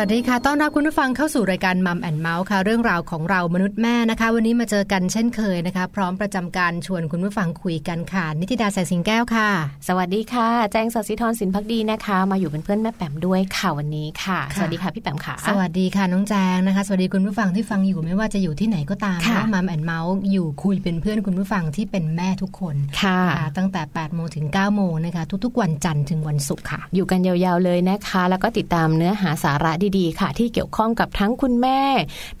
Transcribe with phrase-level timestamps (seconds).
[0.00, 9.48] วัสดีค่ะ ต้อนรับคุณผู้ฟังเข้าสู่รายการ Mom and เมาท์ค่ะ เรื่องราวของเรามนุษย์แม่นะคะ วันนี้มาเจอกันเช่นเคยนะคะ พร้อมประจำการชวนคุณผู้ฟังคุยกันค่ะ นิติดาแสงสิงแก้วค่ะ
[9.88, 23.20] สวัสดีค่ะ แจ้งสัสิธรสินพักดีนะคะ มาอยู่เป็นเพื่อนแม่แปมด้วยค่ะวันนี้ค่ะ สวัสดีค่ะพี่แปมค่ะ สวัสดีค่ะน้องแจงนะคะ สวัสดีคุณผู้ฟังที่ฟังอยู่ไม่ว่าจะอยู่ที่ไหนก็ตามนะ Mom and เมาท์อยู่คุยเป็นเพื่อนคุณผู้ฟังที่เป็นแม่ทุกคนค่ะ
[23.56, 31.80] ตั้งแต่8ปดโมงถึง9ก้าโมงนะคะทุกๆ วันจันทร์ถึงวันศุกร์ค่ะ อยู่กันยาวๆเลยนะคะ แล้วก็ติดตามเนื้อหาสาระดีๆ ค่ะ ที่เกี่ยวข้องกับทั้งคุณแม่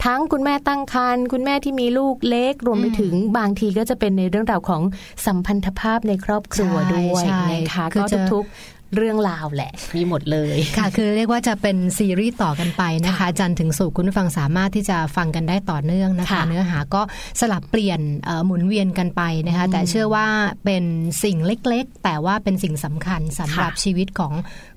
[0.04, 4.82] ทั้งคุณแม่ตั้งครรภ์คุณแม่ที่มีลูกเล็ก รวมไปถึงบางทีก็จะเป็นในเรื่องราวของ
[5.26, 8.02] สัมพันธภาพในครอบครัวด้วยนะคะก็
[8.32, 8.54] ทุกๆ
[8.96, 17.02] เรื่องราวแหละ มีหมดเลยค่ะ คือเรียกว่าจะเป็นซีรีส์ต่อกันไปนะคะ จันทร์ถึงสุขคุณผู้ฟังสามารถที่จะฟังกันได้ต่อเนื่องนะคะค่ะเนื้อหาก็
[17.40, 20.26] สลับเปลี่ยนเอ่อหมุนเวียนกันไปนะคะ แต่เชื่อว่า
[20.64, 20.84] เป็น
[21.24, 24.32] สิ่งเล็กๆ แต่ว่าเป็นสิ่งสำคัญสำหรับค่ะชีวิตของ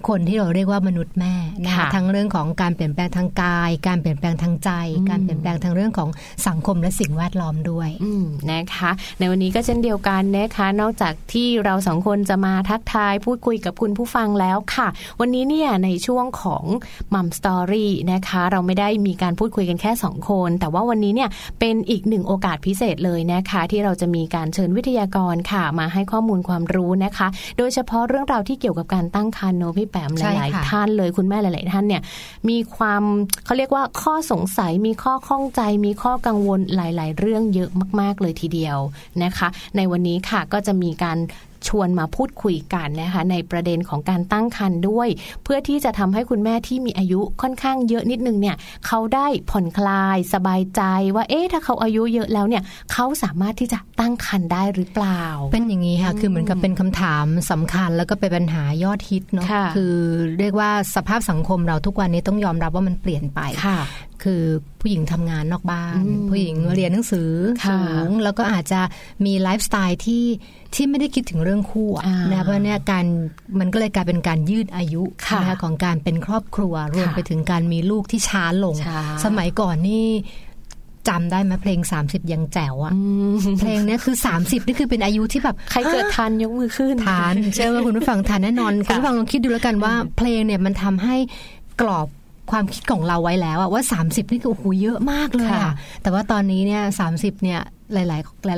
[0.08, 4.70] คนที่เราเรียกว่ามนุษย์แม่นะคะค่ะทั้งเรื่องของการเปลี่ยนแปลงทางกาย การเปลี่ยนแปลงทางใจ
[5.10, 6.10] การเปลี่ยนแปลงทางเรื่องของ
[6.48, 14.88] สังคมและสิ่งแวดล้อมด้วยอืมนะคะ ในวันนี้ก็เช่นเดียวกันนะคะ นอกจากที่เราสองคนจะมาทักทายพูดคุยกับคุณผู้ฟังแล้วค่ะ
[15.20, 16.64] วันนี้เนี่ยในช่วงของ
[17.14, 21.30] มัมสตอรี่นะคะ เราไม่ได้มีการพูดคุยกันแค่สองคน แต่ว่าวันนี้เนี่ย
[21.60, 27.28] เป็นอีกหนึ่งโอกาสพิเศษเลยนะคะ ที่เราจะมีการเชิญวิทยากรค่ะ มาให้ข้อมูลความรู้นะคะ
[27.58, 32.02] โดยเฉพาะเรื่องราวที่เกี่ยวกับการตั้งครรภ์เนอะพี่แปมหใช่ลายค่ะๆท่านเลยคุณแม่หลาย ๆ ท่านเนี่ย
[32.50, 33.04] มีความ
[33.46, 37.70] เขาเรียกว่าข้อสงสัยมีข้อข้องใจ มีข้อกังวลหลาย ๆ เรื่องเยอะ
[38.00, 38.78] มาก ๆ เลยทีเดียว
[39.24, 39.48] นะคะ
[39.78, 41.18] ในวันนี้ค่ะก็จะมีการ
[41.68, 45.10] ชวนมาพูดคุยกันนะคะในประเด็นของการตั้งครรภ์ด้วย
[45.44, 48.56] เพื่อที่จะทำให้คุณแม่ที่มีอายุค่อนข้างเยอะนิดนึงเนี่ย
[48.88, 50.82] เขาได้ผ่อนคลายสบายใจ
[51.16, 59.96] ว่าเอ๊ะถ้าเขาอายุเยอะแล้วเนี่ยเขาสามารถที่จะตั้งครรภ์ได้หรือเปล่า เป็นอย่างนี้ค่ะคือเหมือนกับเป็นคำถามสำคัญแล้วก็เป็นปัญหายอดฮิตเนาะค่ะคือ
[60.40, 63.40] เรียกว่าสภาพสังคมเราทุกวันนี้ต้องยอมรับว่ามันเปลี่ยนไป
[64.14, 64.44] ค่ะคือ
[64.82, 67.32] ผู้หญิงทำงานนอกบ้านอืมผู้หญิงเรียนหนังสือ
[67.66, 68.82] ค่ะสูงแล้วก็อาจจะ
[69.26, 70.26] มีไลฟ์สไตล์ที่
[70.76, 73.06] ที่ไม่ได้คิดถึงเรื่องคู่อะอ่านะเพราะเนี่ยการ
[73.60, 80.06] มันก็เลยกลายเป็นการยืดอายุค่ะนะคะของการเป็นครอบครัวรวมค่ะไปถึงการมีลูกที่ช้าลงช้าสมัยก่อนนี่
[81.10, 83.02] จำได้ไหมเพลง 30 ยังแจ๋วอะอื
[83.34, 91.16] มเพลงเนี้ยคือ 30 นี่คือเป็นอายุที่แบบใครเกิดทันยกมือขึ้นทานเชื่อว่าคุณผู้ฟังทานแน่นอน คุณผู้ฟังลองคิดดูแล้วกันว่า เพลงเนี่ยมันทำให้
[91.82, 92.08] กรอบ
[92.52, 95.74] ความคิดของเราไว้แล้วอะว่า 30 นี่คือโอ้โหเยอะมากเลยค่ะอะ
[96.04, 97.08] แต่ว่าตอนนี้เนี่ยสา
[97.44, 97.62] เนี่ย
[97.94, 98.04] หลา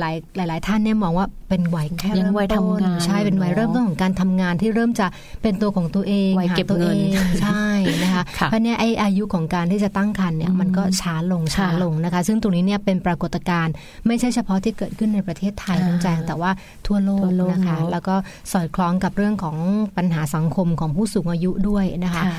[0.00, 0.04] ๆ ห
[0.38, 5.06] ลาย ๆ หลาย ๆ ท่านเนี่ยมองว่าเป็นวัยแค่ยังเริ่มวัยต้นทำงานใช่เป็นวัยเนอะเริ่มต้นของการทำงานที่เริ่มจะ
[5.42, 7.68] เป็นตัวของตัวเองวัยหาเก็บตัวเงินองใช่
[8.02, 13.72] นะคะค่ะเพราะเนี่ยไออายุของการที่จะตั้งครรภ์เนี่ยมันก็ช้าลงช้าค่ะลงนะคะ ซึ่งตรงนี้เนี่ยเป็นปรากฏการณ์
[14.06, 16.50] ไม่ใช่เฉพาะที่เกิดขึ้นในประเทศไทยอ่าน้องแจงแต่ว่า
[16.86, 18.14] ทั่วโลกทั่วโลกนะคะเนอะแล้วก็
[18.52, 19.56] สอดคล้องกับเรื่องของ
[19.96, 22.38] ปัญหาสังคมของผู้สูงอายุด้วยนะคะค่ะ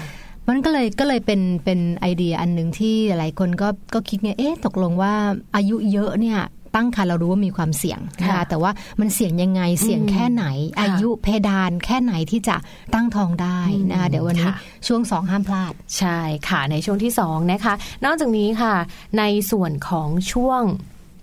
[0.50, 5.14] มันก็เลยก็เลยเป็นเป็นไอเดียอันหนึ่งที่หลายคนก็ก็คิดไงเอ๊ะตกลงว่า
[5.56, 6.40] อายุเยอะเนี่ย
[6.76, 12.56] ตั้งครรภ์เรารู้ว่ามีความเสี่ยงนะคะค่ะแต่ว่ามันเสี่ยงยังไงเสี่ยงแค่ไหนค่ะอายุเพดานแค่ไหนที่จะ
[12.94, 13.60] ตั้งท้องได้
[13.92, 14.56] นะคะอืมเดี๋ยววันนี้ค่ะ
[14.88, 17.74] ช่วงสองห้ามพลาด ใช่ค่ะในช่วงที่2นะคะ
[18.06, 18.74] นอกจากนี้ค่ะ
[19.20, 20.62] ในส่วนของช่วง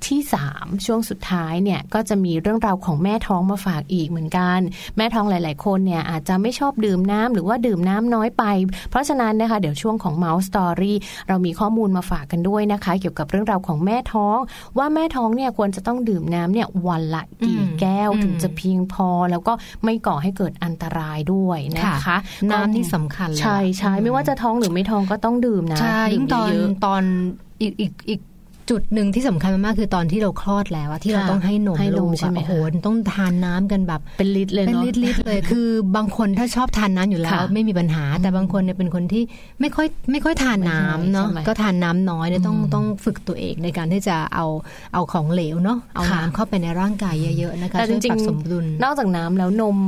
[0.09, 0.21] ที่
[0.53, 4.61] 3 ช่วงสุดท้ายเนี่ยก็จะมีเรื่องราวของแม่ท้องมาฝากอีกเหมือนกัน
[4.97, 8.45] แม่ท้องหลาย ๆ คนเนี่ยอาจจะไม่ชอบดื่มน้ำหรือว่าดื่มน้ำน้อยไป
[8.91, 10.95] เพราะฉะนั้นนะคะเดี๋ยวช่วงของ Mouse Story
[11.29, 14.39] เรามีข้อมูลมาฝากกันด้วยนะคะ เกี่ยวกับเรื่องราวของแม่ท้อง
[14.79, 19.53] ว่าแม่ท้องเนี่ยควรจะต้องดื่มน้ำเนี่ยวันละกี่อืมแก้วอืมถึงจะเพียงพอ แล้วก็
[19.85, 22.17] ไม่ก่อให้เกิดอันตรายด้วยนะคะ
[22.51, 27.03] น้ำนี่สำคัญเลยใช่ใช่ไม่ว่าจะท้องหรือไม่ท้องก็ต้องดื่มนะใช่ดื่ยิ่มงตอนเยอะตอน
[27.63, 28.21] อีกอีกอีก
[28.71, 39.23] จุดหนึ่งที่สำคัญมากๆคือตอนที่เราคลอดแล้วอะที่เราค่ะต้องให้นมให้นมลูกใช่อะไหมโอ้โหคะต้องทานน้ำกันแบบเป็นลิตรเลยเป็นเนาะลิตรลิตรเลยคือบางคนถ้าชอบทานน้ำอยู่แล้วค่ะไม่มีปัญหา แต่บางคนเนี่ยเป็นคนที่
[39.61, 44.47] ไม่ค่อยไม่ค่อยทานน้ำเนาะใช่ไหมก็ทานน้ำน้อยเนี่ยต้องอืมต้องฝึกตัวเองในการที่จะเอา
[44.95, 49.79] เอาของเหลวเนาะเอาค่ะน้ำเข้าไปในร่างกายเยอะๆนะคะแต่จช่วยริปงรับสมดุลๆนอกจากน้ำแล้วนม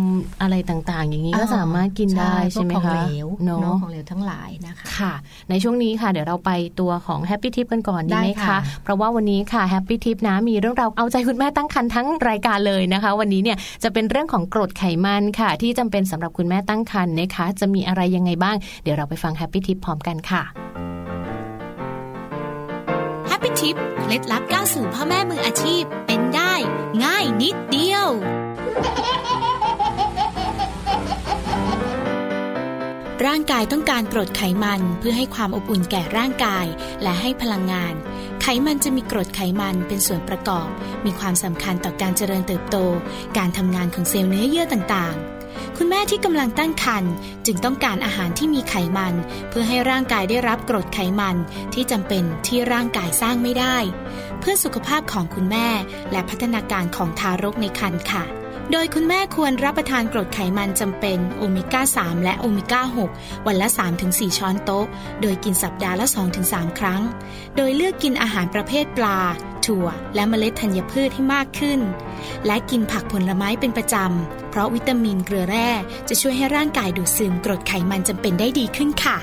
[0.43, 5.12] อะไรต่างๆ อย่างนี้ก็สามารถกินได้ใช่ไหมพวกของคะเหลวเนาะเนาะของเหลวทั้งหลายนะคะค่ะ
[5.50, 6.50] ในช่วงนี้ค่ะ เดี๋ยวเราไป
[6.81, 20.43] ตัวของ Happy Tip กันก่อนดีไหมได้คะค่ะเพราะว่าวันนี้ค่ะ Happy Tip นะมีเรื่องราวเอาใจคุณแม่ตั้งครรภ์ทั้งรายการเลยนะคะ วันนี้เนี่ยจะเป็นเรื่องของกรดไขมันค่ะ ที่จำเป็นสำหรับคุณแม่ตั้งครรภ์นะคะ จะมีอะไรยังไงบ้าง เดี๋ยวเราไปฟัง Happy Tip พร้อมกันค่ะ
[23.29, 26.52] Happy Tip เคล็ดลับก้าวสู่พ่อแม่มืออาชีพเป็นได้
[27.05, 28.06] ง่ายนิดเดียว
[33.26, 36.67] ร่างกายต้องการกรดไขมันเพื่อให้ความอบอุ่นแก่ร่างกาย
[37.02, 37.94] และให้พลังงาน
[38.48, 40.69] ไขมันจะมีกรดไขมันเป็นส่วนประกอบ
[41.05, 42.76] มีความสำคัญต่อการเจริญเติบโต
[43.38, 47.12] การทำงานของเซลล์เนื้อเยื่อต่างๆ คุณแม่ที่กำลังตั้งครรภ์
[47.46, 49.15] จึงต้องการอาหารที่มีไขมัน
[49.48, 51.36] เพื่อให้ร่างกายได้รับกรดไขมัน
[51.74, 53.76] ที่จำเป็นที่ร่างกายสร้างไม่ได้
[54.41, 55.69] เพื่อสุขภาพของคุณแม่
[56.12, 58.24] และพัฒนาการของทารกในครรภ์ค่ะ
[58.73, 62.82] โดยคุณแม่ควรรับประทานกรดไขมันจำเป็นโอเมก้า 3 และโอเมก้า
[63.15, 63.69] 6 วันละ
[64.03, 64.87] 3-4 ช้อนโต๊ะ
[65.23, 66.06] โดยกินสัปดาห์ละ
[66.43, 67.03] 2-3 ครั้ง
[67.56, 69.20] โดยเลือกกินอาหารประเภทปลา
[69.67, 71.81] ถั่ว และเมล็ดธัญพืชให้มากขึ้น
[72.46, 75.70] และกินผักผลไม้เป็นประจำ เพราะวิตามินเกลือแร่
[76.08, 79.17] จะช่วยให้ร่างกายดูดซึมกรดไขมันจำเป็นได้ดีขึ้นค่ะ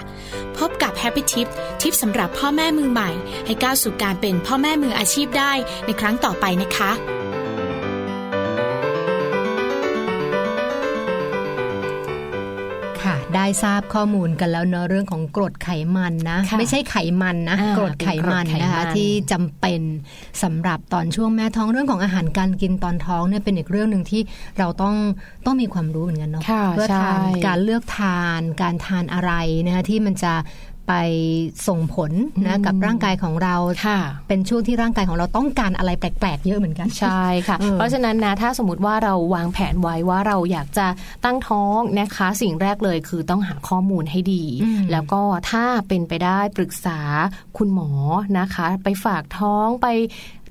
[0.58, 1.48] พบกับ Happy Tip
[1.82, 3.10] ทิปสำหรับพ่อแม่มือใหม่
[3.46, 5.52] ให้ก้าวสู่การเป็นพ่อแม่มืออาชีพได้
[5.86, 6.92] ในครั้งต่อไปนะคะ
[13.36, 19.82] ได้ทราบข้อมูลกันแล้วเนอะเรื่องของกรดไขมันนะค่ะไม่ใช่ไขมันนะอ่ากรดไขมันเป็นกรดไขมันนะคะที่จำเป็น
[20.44, 24.22] สำหรับตอนช่วงแม่ท้องเรื่องของอาหารการกินตอนท้องเนี่ยเป็นอีกเรื่องหนึ่งที่
[24.60, 24.96] เราต้อง
[25.46, 29.32] ต้องมีความรู้เหมือนกันเนาะค่ะเพื่อทานใช่การเลือกทานการทานอะไร
[29.66, 30.34] นะคะที่มันจะ
[30.88, 30.94] ไป
[31.68, 32.12] ส่งผล
[32.48, 40.88] นะกับร่างกายของเราค่ะเป็นช่วงที่ร่างกายของเราต้องการอะไรแปลกๆ เยอะเหมือนกันใช่ค่ะเออเพราะฉะนั้นนะถ้าสมมติว่าเราวางแผนไว้ว่าเราอยากจะ
[41.26, 45.22] ตั้งท้องนะคะ สิ่งแรกเลยคือต้องหาข้อมูลให้ดีอืมแล้วก็
[45.52, 47.00] ถ้าเป็นไปได้ปรึกษา
[47.58, 47.90] คุณหมอ
[48.40, 49.88] นะคะ ไปฝากท้องไป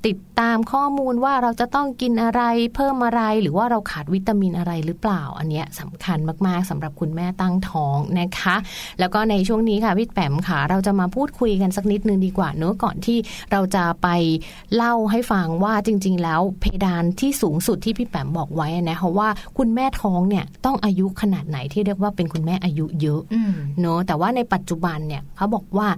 [0.07, 2.43] ติดตามข้อมูลว่าเราจะต้องกินอะไร
[2.75, 8.57] เพิ่มอะไรหรือว่าเราขาดวิตามินอะไรหรือเปล่า อันเนี้ยสำคัญมากๆสำหรับคุณแม่ตั้งท้องนะคะ
[9.01, 13.19] แล้วก็ในช่วงนี้ค่ะพี่แปมค่ะ เราจะมาพูดคุยกันสักนิดนึงดีกว่าเนอะก่อนที่
[13.53, 14.09] เราจะไป
[14.75, 19.29] เล่าให้ฟังว่าจริง ๆ แล้วเพดานที่สูงสุดที่พี่แปมบอกไว้นะคะว่า
[19.59, 23.21] คุณแม่ท้องเนี่ยต้องอายุขนาดไหนที่เรียกว่าเป็นคุณแม่อายุเยอะ
[23.81, 25.89] เนอะแต่ว่าในปัจจุบันเนี่ยเขาบอกว่า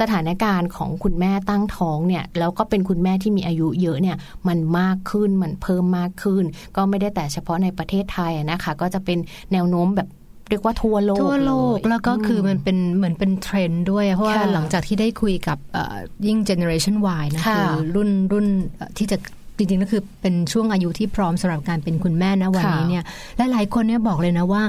[0.00, 4.16] สถานการณ์ของคุณแม่ตั้งท้องเนี่ยแล้วก็เป็นคุณแม่ที่มีอายุเยอะเนี่ย
[4.48, 6.44] มันมากขึ้นมันเพิ่มมากขึ้น
[6.76, 9.18] ก็ไม่ได้แต่เฉพาะในประเทศไทยอะนะคะ ก็จะเป็น
[9.52, 10.08] แนวโน้มแบบ
[10.50, 15.96] เรียกว่าทั่วโลกทั่วโลกเยแล้วก็คือมันเป็นเหมือนเป็นเทรนด์ด้วย เพราะว่าค่ะหลังจากที่ได้คุยกับเอ่อ
[16.26, 18.46] ยิ่ง generation Y นะค่ะคือรุ่นรุ่น
[18.76, 19.16] เอ่อที่จะ
[19.56, 23.04] จริงๆก็คือเป็นช่วงอายุที่พร้อมสำหรับการเป็นคุณแม่นะวันนี้เนี่ย
[23.36, 24.62] และหลายคนเนี่ยบอกเลยนะว่า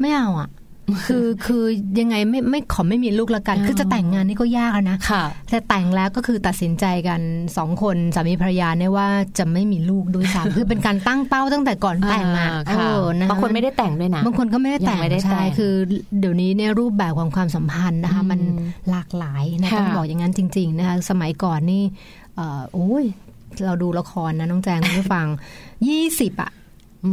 [0.00, 0.48] ไม่เอาอะ
[1.06, 1.64] คือคือ
[2.00, 7.20] ยังไงไม่ไม่ขอไม่มีลูกละกัน คือจะแต่งงานนี่ก็ยากแล้วนะค่ะแต่แต่งแล้วก็คือตัดสินใจกัน
[7.56, 9.08] สองคนสามีภรรยาเนี่ยว่า
[9.38, 15.72] จะไม่มีลูกด้วยซ้ำคือเป็นการตั้งเป้าตั้งแต่ก่อนแต่งอะอ่าเอค่ะอนะบางคนไม่ได้แต่งด้วยนะบางคนก็ไม่ได้แต่งยังไม่ได้แต่งใช่คือ
[16.20, 18.40] เดี๋ยวนี้เนี่ยรูปแบบของความสัมพันธ์นะคะอืมมัน
[18.90, 21.82] หลากหลายนะค่ะต้องบอกอย่างนั้นจริงๆนะคะสมัยก่อนนี่
[22.36, 23.04] เอ่อโอ้ย
[23.64, 25.26] เราดูละครนะน้องแจงคุณผู้ฟัง
[25.88, 26.50] ยี่สิบอะ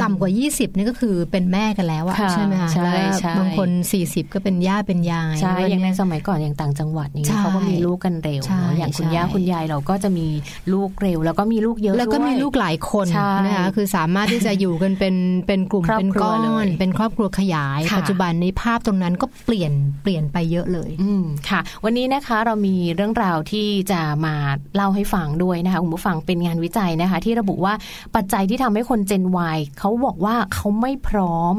[0.02, 3.70] ต่ำกว่า 20 นี่ก็คือเป็นแม่กันแล้วอะค่ะใช่ไหมคะใช่แล้วใช่บางคน
[4.02, 10.28] 40 ก็เป็นย่าเป็นยายใช่แล้วอย่างในเนี่ยสมัยก่อนอย่างต่างจังหวัดนี้ใช่เขาก็มีลูกกันเร็วใช่เนอะอย่างคุณใช่ย่าคุณยายเราก็จะมี
[10.74, 15.16] ลูกเร็ว แล้วก็มีลูกเยอะแล้วก็ด้วยมีลูกหลายคนใช่นะคะคือสามารถที่จะอยู่กันเป็น
[15.48, 19.72] เป็นกลุ่มครอบเป็นครัก้วอเลนยเป็นครอบครัวขยายค่ะปัจจุบันนี้ภาพตรงนั้นก็เปลี่ยน
[20.04, 24.36] เปลี่ยนไปเยอะเลยอืมค่ะ วันนี้นะคะเรามีเรื่องราวที่จะมา
[24.76, 27.74] เล่าให้ฟังด้วยนะคะคุณผู้ฟังเป็นงานวิจัยนะคะ ที่ระบุว่า
[28.16, 29.24] ปัจจัยที่ทำให้คน Gen
[29.56, 31.56] Y เขาบอกว่าเขาไม่พร้อม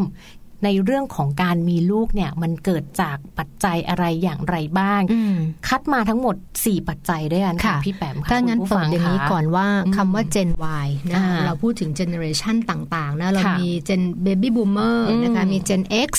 [0.65, 5.37] ในเรื่องของการมีลูกเนี่ยมันเกิดจากปัจจัยอะไรอย่างไรบ้างอืม
[5.69, 10.51] คัดมาทั้งหมด 4 ปัจจัยด้วยกันค่ะค่ะพี่แปมค่ะถ้างั้นคุณผู้เปิฟัดอย่างนี้ค่ะก่อนว่าอืมคำว่า Gen
[10.85, 16.11] Y นะอ่าเราพูดถึง generation ต่างๆนะเราค่ะมี Gen Baby Boomer อืมนะคะมี Gen X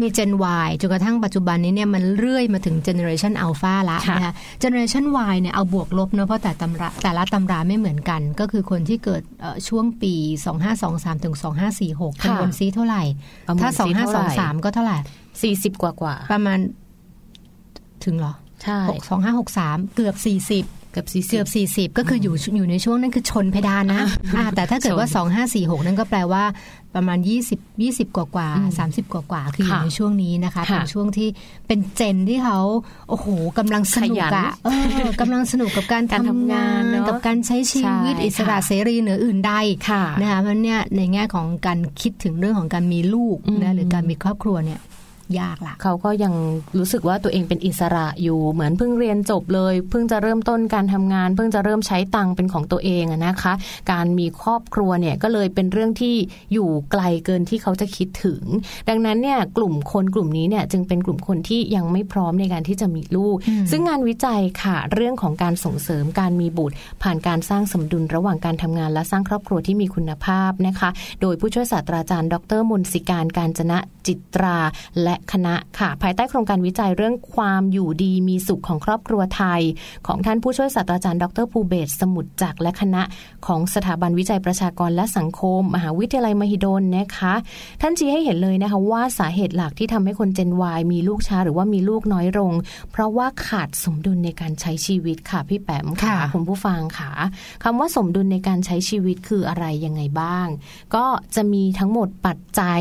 [0.00, 0.30] มี Gen
[0.66, 10.14] Y จนกระทั่งปัจจุบันนี้เนี่ยมันเรื่อยมาถึง generation Alpha ละค่ะนะคะ generation Y เนี่ยเอาบวกลบเนอะเพราะแต่ตำราแต่ละตำราไม่เหมือนกัน ก็คือคนที่เกิดเอ่อช่วงปี
[10.68, 11.34] 2523ถึง
[11.78, 13.02] 2546คำนวณซีเท่าไหร่
[13.48, 14.98] ประเมินถ้าซิเท่าไหร่2523ก็เท่าไหร่
[15.42, 16.58] สี่สิบกว่ากว่าประมาณ
[18.04, 24.02] ถึงเหรอใช่หกสองห้าหกสามเกือบสี่สิบเกือบสี่สิเกือบสี่สิบก็คืออยู่อยู่ในช่วงนั้นคือชนเพดานนะ
[24.36, 26.44] อ่าแต่ถ้าเกิดว่าชนสองห้าสี่หกนั่นก็แปลว่า
[26.94, 31.28] ประมาณยี่สิบยี่สิบกว่ากว่าอืมสามสิบกว่ากว่าคืออยู่ค่ะในช่วงนี้นะคะค่ะเป็นช่วงที่
[31.66, 32.58] เป็นเจนที่เขา
[33.08, 33.26] โอ้โห
[33.58, 34.68] กำลังสนุกขยันอะเอ
[35.04, 39.52] อกำลังสนุกกับการการทำทำงางานนเนอะกับการใช้ชีวิตใช่อิสระค่ะเสรีเหนืออื่นใด
[39.90, 44.80] ค่ะนะคะเพราะเนี่ยในแง่ของการคิดถึงเรื่องของการมีลูกอืมนะหรือการมีครอบครัวเนี่ย
[45.40, 46.34] ยากละเขาก็ยัง
[46.78, 53.52] รู้สึกว่าตัวเองเป็นอิสระอยู่เหมือนเพิ่งเรียนจบเลย เพิ่งจะเริ่มต้นการทำงาน เพิ่งจะเริ่มใช้ตังค์เป็นของตัวเองอะนะคะ
[53.92, 56.14] การมีครอบครัวเนี่ยก็เลยเป็นเรื่องที่
[56.52, 58.42] อยู่ไกลเกินที่เขาจะคิดถึง
[58.88, 74.58] ดังนั้นเนี่ยกลุ่มคนกลุ่มนี้เนี่ยจึงเป็นกลุ่มคนที่ยังไม่พร้อมในการที่จะมีลูกอืมซึ่งงานวิจัยค่ะเรื่องของการส่งเสริมการมีบุตร ผ่านการสร้างสมดุลระหว่างการทำงานและสร้างครอบครัวที่มีคุณภาพนะคะ โดยผู้ช่วยศาสตราจารย์ ดรมนสิการการจนะจิตรา
[75.02, 79.60] และคณะค่ะ ภายใต้โครงการวิจัยเรื่องความอยู่ดีมีสุขของครอบครัวไทย
[80.06, 83.02] ของท่านผู้ช่วยศาสตราจารย์ดรภูเบศรสมุทรจักรและคณะ
[83.46, 87.34] ของสถาบันวิจัยประชากรและสังคม มหาวิทยาลัยมหิดลนะคะ
[87.80, 92.52] ท่านชี้ให้เห็นเลยนะคะว่าสาเหตุหลักที่ทำให้คนเจน Y มีลูกช้าหรือว่ามีลูกน้อยลง
[92.92, 97.10] เพราะว่าขาดสมดุลในการใช้ชีวิตค่ะพี่แปมค่ะค่ะคุณผู้ฟังค่ะ
[97.64, 100.46] คำว่าสมดุลในการใช้ชีวิตคืออะไรยังไงบ้าง
[100.94, 102.80] ก็จะมีทั้งหมดปัจจัย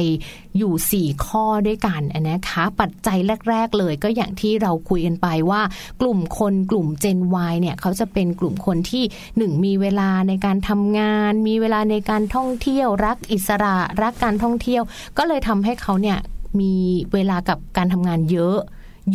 [0.58, 3.18] อยู่ 4 ข้อด้วยกันนะคะ ปัจจัย
[3.50, 5.62] แรก ๆ เลยก็อย่างที่เราคุยกันไปว่า
[6.02, 7.20] กลุ่มคนกลุ่ม Gen
[7.52, 9.04] Y เนี่ยเขาจะเป็นกลุ่มคนที่
[9.38, 14.84] หนึ่งมีเวลาในการทำงาน มีเวลาในการท่องเที่ยว รักอิสระรักการท่องเที่ยว
[15.18, 16.18] ก็เลยทำให้เขาเนี่ย
[16.60, 16.74] มี
[17.14, 18.58] เวลากับการทำงานเยอะ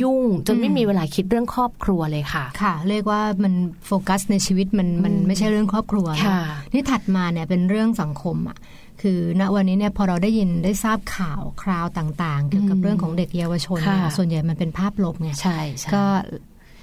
[0.02, 3.54] ยุ่งจนไม่อืมมีเวลาคิดเรื่องครอบครัวเลยค่ะ ค่ะ เรียกว่ามัน
[3.87, 6.42] โฟกัสในชีวิตมันมันอืมไม่ใช่เรื่องครอบครัวนะค่ะ
[6.73, 8.57] ที่ถัดมาเนี่ยเป็นเรื่องสังคมอะ
[9.02, 16.04] คือณวันนี้เนี่ยพอเราได้ยินได้ทราบข่าวคราวต่าง ๆ เกี่ยวกับเรื่องของเด็กเยาวชนเนี่ยค่ะส่วนใหญ่มันเป็นภาพลบไงใช่ใช่ก็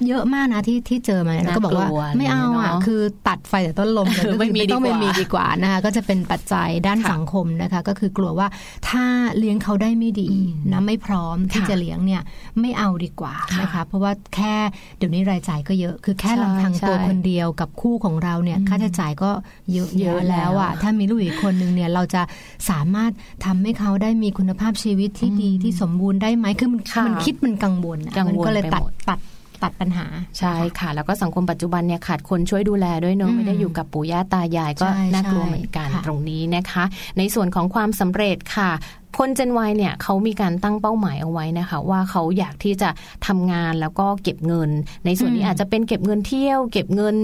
[0.07, 8.47] เยอะมากนะที่ที่เจอมาแล้วก็บอกว่าน่ากลัวไม่เอาอะเนอะคือตัดไฟแต่ต้นลมเลยก็คือไม่มีต้องดีกว่าไม่มีดีกว่านะคะก็จะเป็นปัจจัยด้านค่ะสังคมนะคะ ก็คือกลัวว่า
[8.89, 9.05] ถ้า
[9.37, 10.29] เลี้ยงเขาได้ไม่ดี
[10.71, 12.21] นะไม่พร้อมที่ค่ะจะเลี้ยงเนี่ย
[12.59, 14.55] ไม่เอาดีกว่าค่ะนะคะเพราะว่าแค่
[14.97, 19.31] เดี๋ยวนี้รายจ่ายก็เยอะ คือแค่ใช่ลำพังตัวใช่คนเดียวกับคู่ของเราเนี่ยค่าใช้จ่ายก็
[19.73, 22.21] เยอะเยอะแยะแล้วอะแล้วถ้ามีลูกอีกคนนึงเนี่ยเราจะ
[22.69, 23.11] สามารถ
[23.45, 29.19] ทำให้เขาได้มีคุณภาพชีวิตที่ดีที่สมบูรณ์ได้ไหมคือมันค่ะมันคิดมันกังวลอะกังวลมันก็เลยไปตัดหมดตัด
[29.63, 30.05] ตัดปัญหา
[30.39, 36.83] ใช่ค่ะ แล้วก็สังคมปัจจุบันเนี่ยขาดคนช่วยดูแลด้วยเนอะอืมไม่ได้อยู่กับปู่ย่าตายายก็ใช่น่ากลัวใช่เหมือนกันค่ะตรงนี้นะคะ
[37.17, 38.71] ในส่วนของความสำเร็จค่ะ
[39.17, 42.89] คนเจนวเนี่ยเขามีการตั้งเป้าหมายเอาไว้นะคะ ว่าเขาอยากที่จะ
[43.27, 44.69] ทำงานแล้วก็เก็บเงิน
[45.05, 47.15] ในส่วนนี้อาจจะเป็นเก็บเงินเที่ยว เก็บเงิน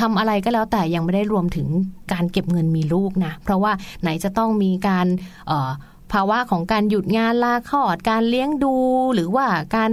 [0.00, 1.68] ทำอะไรก็แล้วแต่ยังไม่ได้รวมถึง
[2.12, 3.72] การเก็บเงินมีลูกนะเพราะว่า
[4.02, 5.06] ไหนจะต้องมีการ
[5.48, 5.70] เอ่อ
[6.12, 8.74] ภาวะของการหยุดงานลาคลอดการเลี้ยงดู
[9.14, 9.46] หรือว่า
[9.76, 9.90] การ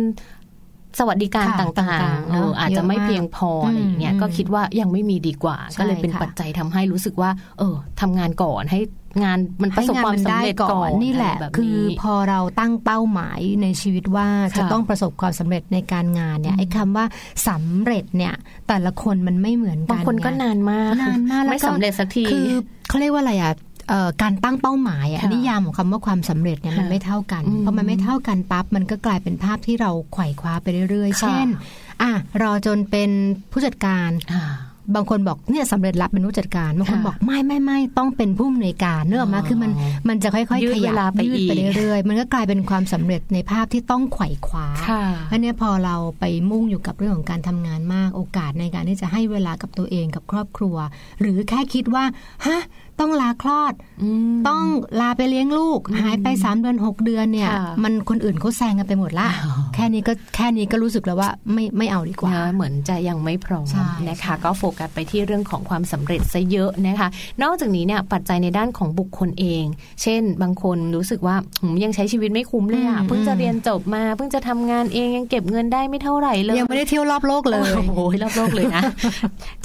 [0.99, 7.29] สวัสดิการค่ะต่างต่างๆๆเออเนอะอาจจะไม่เยอะมากเพียงพออะไรอย่างเงี้ยอืมก็คิดว่ายังไม่มีดีกว่าใช่ก็เลยเป็นค่ะปัจจัยทำให้รู้สึกว่า
[7.59, 8.79] เออทำงานก่อนให้
[9.23, 14.27] งานมันประสบความสำเร็จก่อนนี่แหละไรแบบคือนี้พอเราตั้งเป้าหมายในชีวิตว่า
[14.57, 17.05] จะค่ะต้องประสบความสำเร็จในการงานเนี่ยไอ้คำว่า
[17.47, 18.33] สำเร็จเนี่ย
[18.67, 22.47] แต่ละคนมันไม่เหมือนกันบางคนก็ไงนานมากนานมากแล้วก็ไม่สำเร็จสักทีคือ
[22.87, 23.68] เขาเรียกว่าอะไรอะเอ่อ
[24.21, 31.47] การตั้งเป้าหมายอะค่ะนิยามของคำว่าความสำเร็จเนี่ยมันค่ะไม่เท่ากันอืมพอมันไม่เท่ากันปั๊บมันก็กลายเป็นภาพที่เราไขว่คว้าไปเรื่อยๆค่ะเช่น
[32.01, 33.09] อะรอจนเป็น
[33.51, 34.43] ผู้จัดการอ่า
[34.95, 39.71] บางคนบอกเนี่ยสำเร็จรับเป็นผู้จัดการบางคนค่ะบอกไม่ไม่ไม่ต้องเป็นผู้อำนวยการเนกออกมาอ๋อคือมัน
[40.09, 50.75] มันจะค่อยยืๆดขยับเวลาไปยืดอีกไปเรื่อยๆมันก็กลายเป็นความสำเร็จในภาพที่ต้องไขว่คว้าค่ะอันเนี้ยพอเราไปมุ่งอยู่กับเรื่องของการทำงานมากโอกาสในการที่จะให้เวลากับตัวเองกับครอบครัว
[51.21, 52.03] หรือแค่คิดว่า
[52.45, 52.59] ฮะ
[52.99, 53.73] ต้องลาคลอด
[54.31, 54.63] มต้อง
[55.01, 67.07] ลาไปเลี้ยงลูก หายไปสามเดือนหกเดือนเนี่ยค่ะมันคนอื่นเขาแซงกันไปหมดละอ๋อแค่นี้ก็แค่นี้ก็รู้สึกแล้วว่าไม่ไม่เอาดีกว่านะเหมือนจะยังไม่พร้อมใช่นะคะใช่ก็โฟกัสไปที่เรื่องของความสำเร็จซะเยอะนะคะ
[67.43, 69.63] นอกจากนี้เนี่ยปัจจัยในด้านของบุคคลเอง
[70.01, 78.81] เช่น บางคนรู้สึกว่าหืมยังใช้ชีวิตไม่คุ้มเลยอะอืมเพิ่งจะเรียนจบมาเพิ่งจะทำงานเองยังเก็บเงินได้ไม่เท่าไหร่เลยยังไม่ได้เที่ยวรอบโลกเลยโอ้โหรอบโลกเลยนะ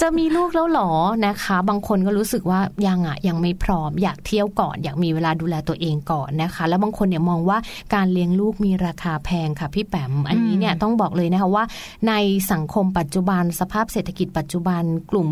[0.01, 0.89] จะมีลูกแล้วเหรอ
[1.25, 7.57] นะคะ บางคนก็รู้สึกว่ายังอะยังไม่พร้อม อยากเที่ยวก่อน อยากมีเวลาดูแลตัวเองก่อนนะคะ แล้วบางคนเนี่ยมองว่า
[7.93, 11.63] การเลี้ยงลูกมีราคาแพงค่ะพี่แปมอันนี้เนี่ยต้องบอกเลยนะคะว่า
[12.07, 12.13] ใน
[12.51, 15.27] สังคมปัจจุบันสภาพเศรษฐกิจปัจจุบัน กลุ่ม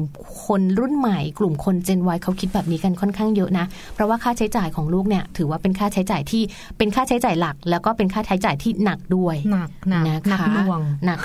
[0.45, 6.43] คนรุ่นใหม่ กลุ่มคนเจนวัยเขาคิดแบบนี้กันค่อนข้างเยอะนะ เพราะว่าค่าใช้จ่ายของลูกเนี่ยถือว่าเป็นค่าใช้จ่ายที่
[6.77, 11.19] เป็นค่าใช้จ่ายหลัก แล้วก็เป็นค่าใช้จ่ายที่หนักด้วยหนักหนักนะคะหนักหน่วงหนัก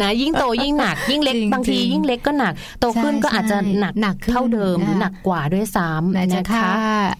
[0.00, 6.70] นะยิ่งโตยิ่งหนัก ยิ่งเล็กจริงบางทีจริงยิ่งเล็กก็หนัก โตขึ้นใช่ก็อาจจะหนักหนักขึ้นเท่าเดิมหรือนะคะหนักกว่าด้วยซ้ไหนำจะนะค่าคะ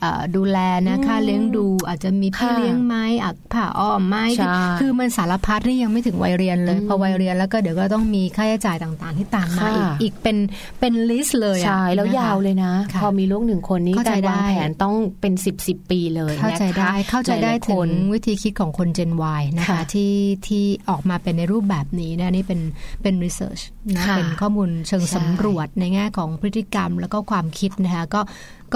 [0.00, 0.58] เอ่อดูแล
[0.88, 10.36] นะค่าเลี้ยงดูอาจจะมีพี่ค่ะเลี้ยงไหมอะผ่าอ้อมไหมใช่คือมันสารพัดที่ยังไม่ถึงวัยเรียนเลยอืมพอวัยเรียนแล้วก็เดี๋ยวก็ต้องมีค่าใช้จ่ายต่างๆ ที่ตามมาค่ะอีกอีกเป็น
[10.80, 20.14] เป็นลิสต์เลยอะใช่แล้วนะคะยาวเลยนะค่ะพอมีลูกหนึ่งคนนี้เข้าใจการวางได้แผนต้องเป็นสิบสิบปีเลยเข้าใจนะคะได้เข้าใจได้หลยๆถึคงนวิธีคิดของคน Gen Y นะคะค่ะที่
[20.46, 22.60] ที่ออกมาเป็นในรูปแบบนี้นะนี่เป็น
[23.02, 23.62] เป็น research
[23.96, 28.20] นะค่ะเป็นข้อมูลเชิงใช่สำรวจในแง่ของพฤติกรรมแล้วก็ความคิดนะคะก็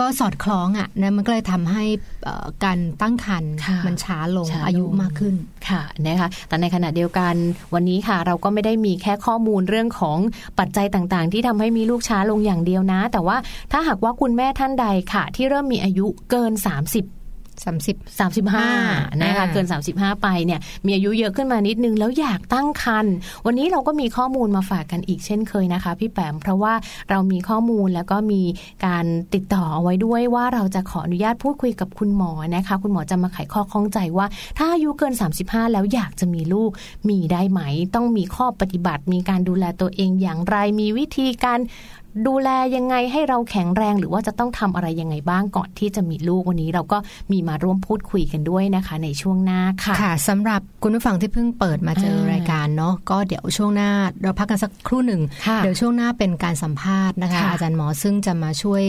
[0.00, 1.84] ก็สอดคล้องอะนะมันก็เลยทำให้
[2.24, 5.34] เอ่อการตั้งครรภ์ค่ะมันช้าลงช้าลงอายุมากขึ้น
[5.68, 7.34] ค่ะนะคะแต่ในขณะเดียวกัน
[7.74, 10.18] วันนี้ค่ะ เราก็ไม่ได้มีแค่ข้อมูลเรื่องของ
[10.58, 13.36] ปัจจัยต่างๆ ที่ทำให้มีลูกช้าลงอย่างเดียวนะ แต่ว่า
[13.72, 17.23] ถ้าหากว่าคุณแม่ท่านใดค่ะ ที่เริ่มมีอายุเกิน 30
[17.62, 23.14] 30 35นะคะอ่าเกิน 35 ไปเนี่ยมีอายุเยอะขึ้นมานิดนึงแล้วอยากตั้งครรภ์
[23.46, 26.74] วันนี้เราก็มีข้อมูลมาฝากกันอีกเช่นเคยนะคะ พี่แปมเพราะว่า
[27.10, 28.42] เรามีข้อมูลแล้วก็มี
[28.86, 34.26] การติดต่อเอาไว้ด้วยว่าเราจะขออนุญาตพูดคุยกับคุณหมอนะคะ คุณหมอจะมาไขข้อข้องใจว่า
[34.58, 36.70] ถ้าอายุเกิน 35 แล้วอยากจะมีลูก
[37.08, 37.60] มีได้ไหม
[37.94, 41.60] ต้องมีข้อปฏิบัติมีการดูแลตัวเองอย่างไรมีวิธีการ
[42.26, 46.98] ดูแลยังไงให้เราแข็งแรงหรือว่าจะต้องทำอะไรยังไงบ้างก่อนที่จะมีลูกวันนี้เราก็
[47.32, 53.90] มีมาร่วมพูดคุยกันด้วยนะคะ ในช่วงหน้าค่ะค่ะสำหรับคุณผู้ฟังที่เพิ่งเปิดมาเจออ่ารรายการเนาะก็เดี๋ยวช่วงหน้า
[54.22, 58.82] เราพักกันสักครู่หนึ่งค่ะเดี๋ยวช่วงหน้าเป็นการสัมภาษณ์นะคะค่ะอาจารย์หมอซึ่งจะมาช่วย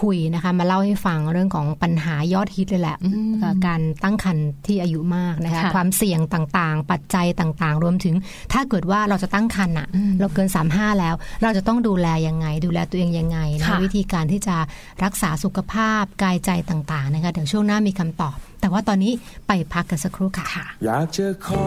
[0.00, 8.14] คุยนะคะ มาเล่าให้ฟังเรื่องของปัญหายอดฮิตเลยแหละอืมเอ่อการตั้งครรภ์ที่อายุมากนะคะค่ะความเสี่ยงต่างๆ ปัจจัยต่างๆ รวมถึง
[8.52, 14.56] ถ้าเกิดว่าเราจะตั้งครรภ์อะอืมเราเกิน 35 แล้ว เราจะต้องดูแลยังไงดูดูแลตัวเองยังไงนะวิธีการที่จะ
[15.04, 19.12] รักษาสุขภาพกายใจต่างๆนะคะเดี๋ยวช่วงหน้ามีคำตอบ แต่ว่าตอนนี้
[19.46, 20.46] ไปพักกันสักครู่ค่ะ
[20.84, 21.66] อยากจะขอ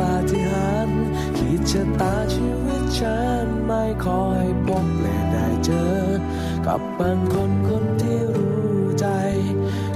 [0.00, 5.92] ปาฏิหาริย์ขีดชะตาชีวิตฉันไม่ขอใพบและได้เจอ
[6.66, 9.06] กับบางคนคนที่รู้ใจ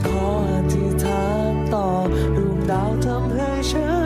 [0.06, 1.88] ขออธิษานต่อ
[2.36, 3.88] ดวงดาวทำให้ฉั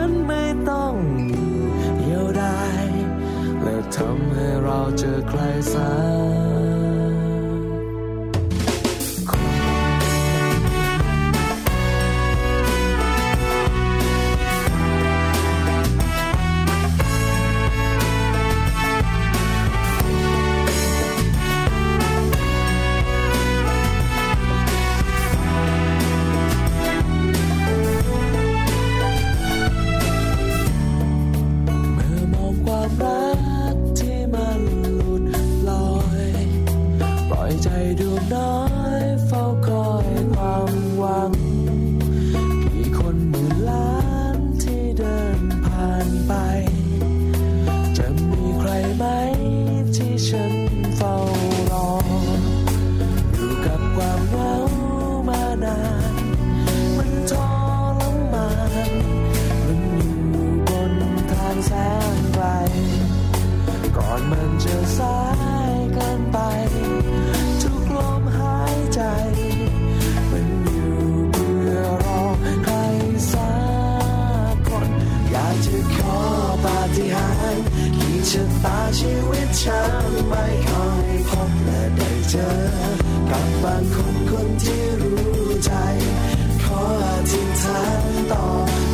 [4.73, 5.39] เราเจอใคร
[5.73, 5.89] สั
[6.49, 6.50] ก
[77.97, 82.51] ขีดชะตาชีวิตฉันไม่ขอให้พบและได้เจอ
[83.29, 85.71] กับบางคนคนที่รู้ใจ
[86.63, 88.45] ขออธิษฐานต่อ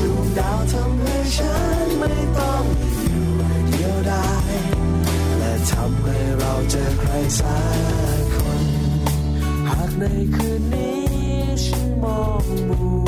[0.04, 2.64] ดวงดาวทำให้ฉันไม่ต้อง
[3.10, 3.30] อยู่
[3.68, 4.54] เดียวดาย
[5.38, 7.58] และทำให้เราเจอใครสั
[8.20, 8.68] กคน
[9.68, 10.04] หากใน
[10.36, 11.06] คืนนี้
[11.66, 13.07] ฉันมองหมู่ดาว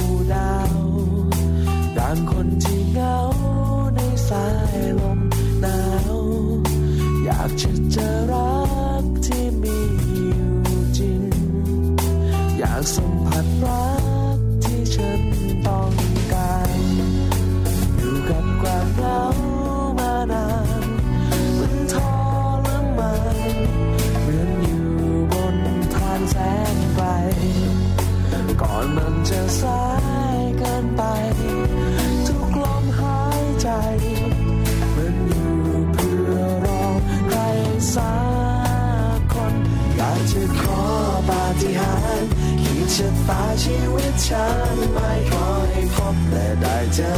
[43.29, 47.13] ตาชีวิตฉันไม่ขอให้พบแต่ได้เจอ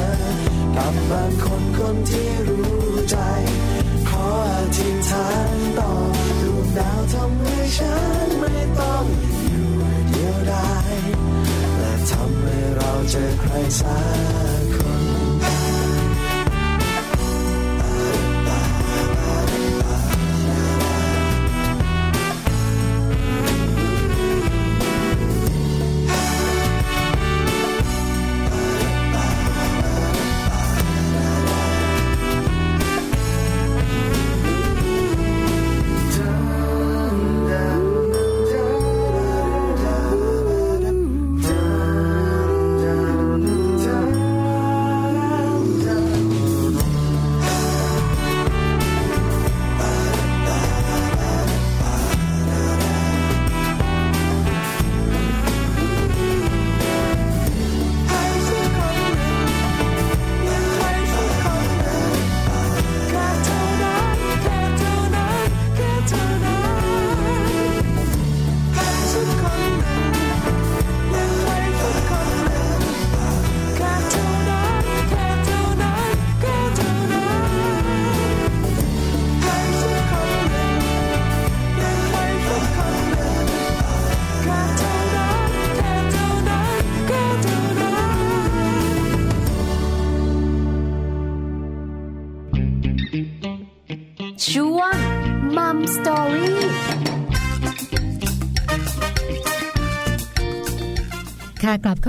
[0.75, 3.17] กับบางคนคนที่รู้ใจ
[4.09, 5.91] ขออธิษฐานต่อ
[6.41, 7.95] ดวงดาวทำให้ฉั
[8.25, 9.05] นไม่ต้อง
[9.47, 9.69] อยู่
[10.09, 10.93] เดียวดาย
[11.79, 13.99] และทำให้เราเจอใครสั
[14.59, 14.60] ก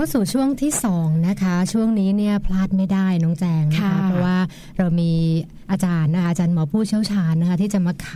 [0.03, 4.37] เข้าสู่ช่วงที่สองนะคะ ช่วงนี้เนี่ยพลาดไม่ได้น้องแจงนะคะค่ะเพราะว่า
[6.73, 8.11] ผู้เชี่ยวชาญนะคะที่จะมาไข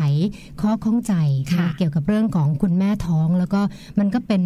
[0.61, 1.13] ข้อข้องใจ
[1.53, 3.61] ค่ะนเกี่ยวกับเรื่องของคุณแม่ท้อง แล้วก็
[3.99, 4.41] มันก็เป็น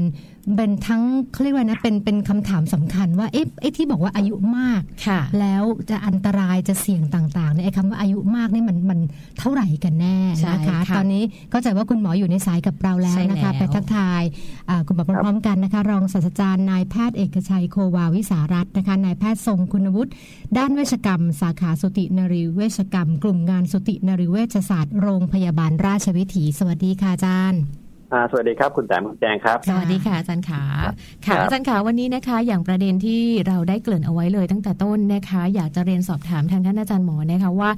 [0.56, 9.00] เป็นทั้งเขาเรียกว่านะเป็นเป็นคำถามสำคัญว่าเอ๊ะไอ้ที่บอกว่าอายุมากค่ะแล้วจะอันตรายจะเสี่ยงต่างๆเนี่ยไอ้คำว่าอายุมากนี่มันมัน
[9.40, 14.24] เท่าไหร่กันแน่ใช่นะคะค่ะตอนนี้เข้าใจว่าคุณหมออยู่ในสายกับเราแล้วใช่นะคะแล้วไปทักทาย
[14.70, 20.12] อ่าคุณหมอพร้อมๆกันนะคะรองศาสตราจารย์นายแพทย์เอกชัยโควาวิสารัตน์นะคะนายแพทย์ทรงคุณวุฒิ
[20.58, 27.62] ด้านเวชกรรม สาขาสุตินรีเวชกรรม กลุ่มงานสุตินรีเวชศาสตร์โรงพยาบาลราชวิถี สวัสดีค่ะอาจารย์
[28.14, 30.94] อ่าสวัสดีครับคุณแต้มคุณแจงครับ สวัสดีค่ะอาจารย์ขาครับ
[31.26, 37.70] ค่ะครับอาจารย์ขาวันนี้นะคะ อย่างประเด็นที่เราได้เกริ่นเอาไว้เลยตั้งแต่ต้นนะคะ อยากจะเรียนสอบถามทางท่านอาจารย์หมอนะคะว่า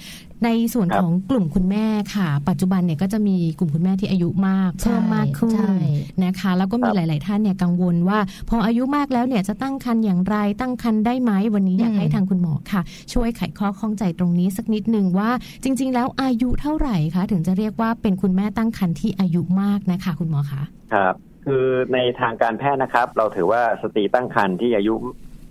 [0.44, 5.76] ในส่วนครับของกลุ่มคุณแม่ค่ะ ปัจจุบันเนี่ยก็จะมีกลุ่มคุณแม่ที่อายุมากใช่เพิ่มมากขึ้นใช่
[6.24, 12.82] นะคะ แล้วก็มีครับหลาย ๆ ท่านเนี่ยกังวลว่า พออายุมากแล้วเนี่ยจะตั้งครรภ์อย่างไรตั้งครรภ์ได้ไหมวันนี้อยากให้ทางคุณหมอค่ะ
[13.14, 15.30] ช่วยไขข้อข้องใจตรงนี้สักนิดหนึ่งว่า
[15.64, 21.14] จริง ๆ แล้วอายุเท่าไหร่คะถึงจะเรียกว่าเป็นคุณแม่ตั้งครรภ์ที่อายุมากนะคะ คุณหมอคะครับ
[21.46, 24.94] คือในทางการแพทย์นะครับ เราถือว่าสตรีตั้งครรภ์ที่อายุ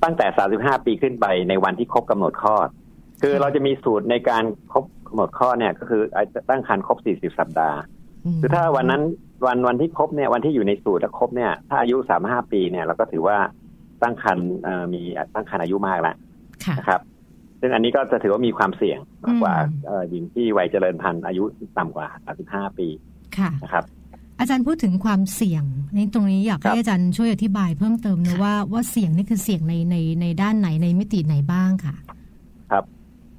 [0.02, 0.26] ตั้งแต่
[0.56, 2.68] 35 ปีขึ้นไปในวันที่ครบกำหนดคลอด
[3.22, 6.02] คือเราจะมีสูตรในการครบกำหนดคลอดเนี่ย ก็คือ
[6.50, 6.98] ตั้งครรภ์ครบ
[7.32, 7.78] 40 สัปดาห์
[8.40, 9.02] คือถ้าวันนั้น
[9.46, 13.36] วันวันที่ครบเนี่ยวันที่อยู่ในสูตรแล้วครบเนี่ย ถ้าอายุ 35 ปีเนี่ยเราก็ถือว่า
[14.02, 15.02] ตั้งครรภ์เอ่อมี
[15.34, 16.14] ตั้งครรภ์อายุมากแล้ว
[16.64, 17.00] ค่ะนะครับ
[17.60, 21.44] ซึ่งอันนี้ก็จะถือว่ามีความเสี่ยงมากกว่าอืมเอ่อหญิงที่วัยเจริญพันธุ์อายุ
[21.78, 22.08] ต่ำกว่า
[22.44, 22.88] 35 ปี
[23.38, 23.84] ค่ะนะครับ
[24.38, 31.94] อาจารย์พูดถึงความเสี่ยงในตรงนี้อยากครัให้บอาจารย์ช่วยอธิบายเพิ่มเติมนะว่าว่าเสี่ยงนี่คือเสี่ยงในในในด้านไหนในมิติไหนบ้างค่ะ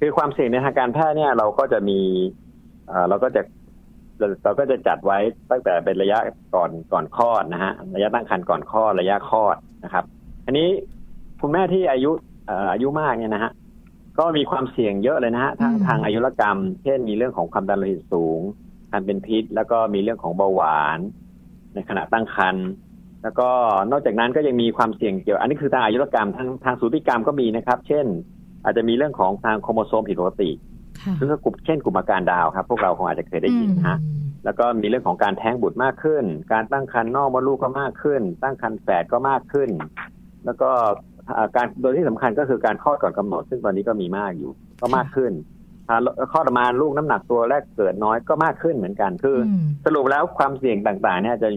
[0.00, 2.00] คือความเสี่ยงในทางการแพทย์เนี่ยเราก็จะมี
[2.86, 3.42] เอ่อเราก็จะ
[4.18, 5.18] เราเราก็จะจัดไว้
[5.50, 6.18] ตั้งแต่เป็นระยะ
[6.54, 10.04] ก่อนก่อนคลอดนะฮะระยะตั้งครรภ์ก่อนคลอดระยะคลอดนะครับ
[10.46, 10.68] อันนี้
[11.40, 12.10] คุณแม่ที่อายุ
[12.46, 13.52] เอ่ออายุมากเนี่ยนะฮะ
[14.18, 18.40] ก็มีความเสี่ยงเยอะเลยนะฮะทั้งอืมทางอายุรกรรม เช่นมีเรื่องของความดันโลหิตสูง
[18.92, 20.98] การเป็นพิษ แล้วก็มีเรื่องของเบาหวาน
[21.74, 22.66] ในขณะตั้งครรภ์
[23.22, 23.48] แล้วก็
[23.90, 28.06] นอกจากนั้นก็ยังมีความเสี่ยงเกี่ยว อันนี้คือทางอายุรกรรมทางทางสูติกรรมก็มีนะครับ เช่น
[28.64, 30.50] อาจจะมีเรื่องของทางโครโมโซมผิดปกติ
[31.02, 33.98] ค่ะซึ่งก็กลุ่มเช่นกลุ่มอาการดาวครับ พวกเราคงอาจจะเคยได้ยินนะฮะ
[34.44, 39.70] แล้วก็มีเรื่องของการแท้งบุตรมากขึ้น การตั้งครรภ์นอกมดลูกก็มากขึ้น ตั้งครรภ์แฝดก็มากขึ้น
[40.44, 40.70] แล้วก็
[41.36, 44.50] อ่าการโดยที่สำคัญก็คือการคลอดก่อนกำหนด ซึ่งตอนนี้ก็มีมากอยู่
[44.80, 45.32] ก็มากขึ้น
[45.88, 45.98] อ่า
[46.32, 51.48] คลอดออกมาลูกน้ำหนักตัวแรกเกิดน้อยก็มากขึ้นเหมือนกัน คืออมสรุปแล้วความเสี่ยงต่างๆ เนี่ยจะ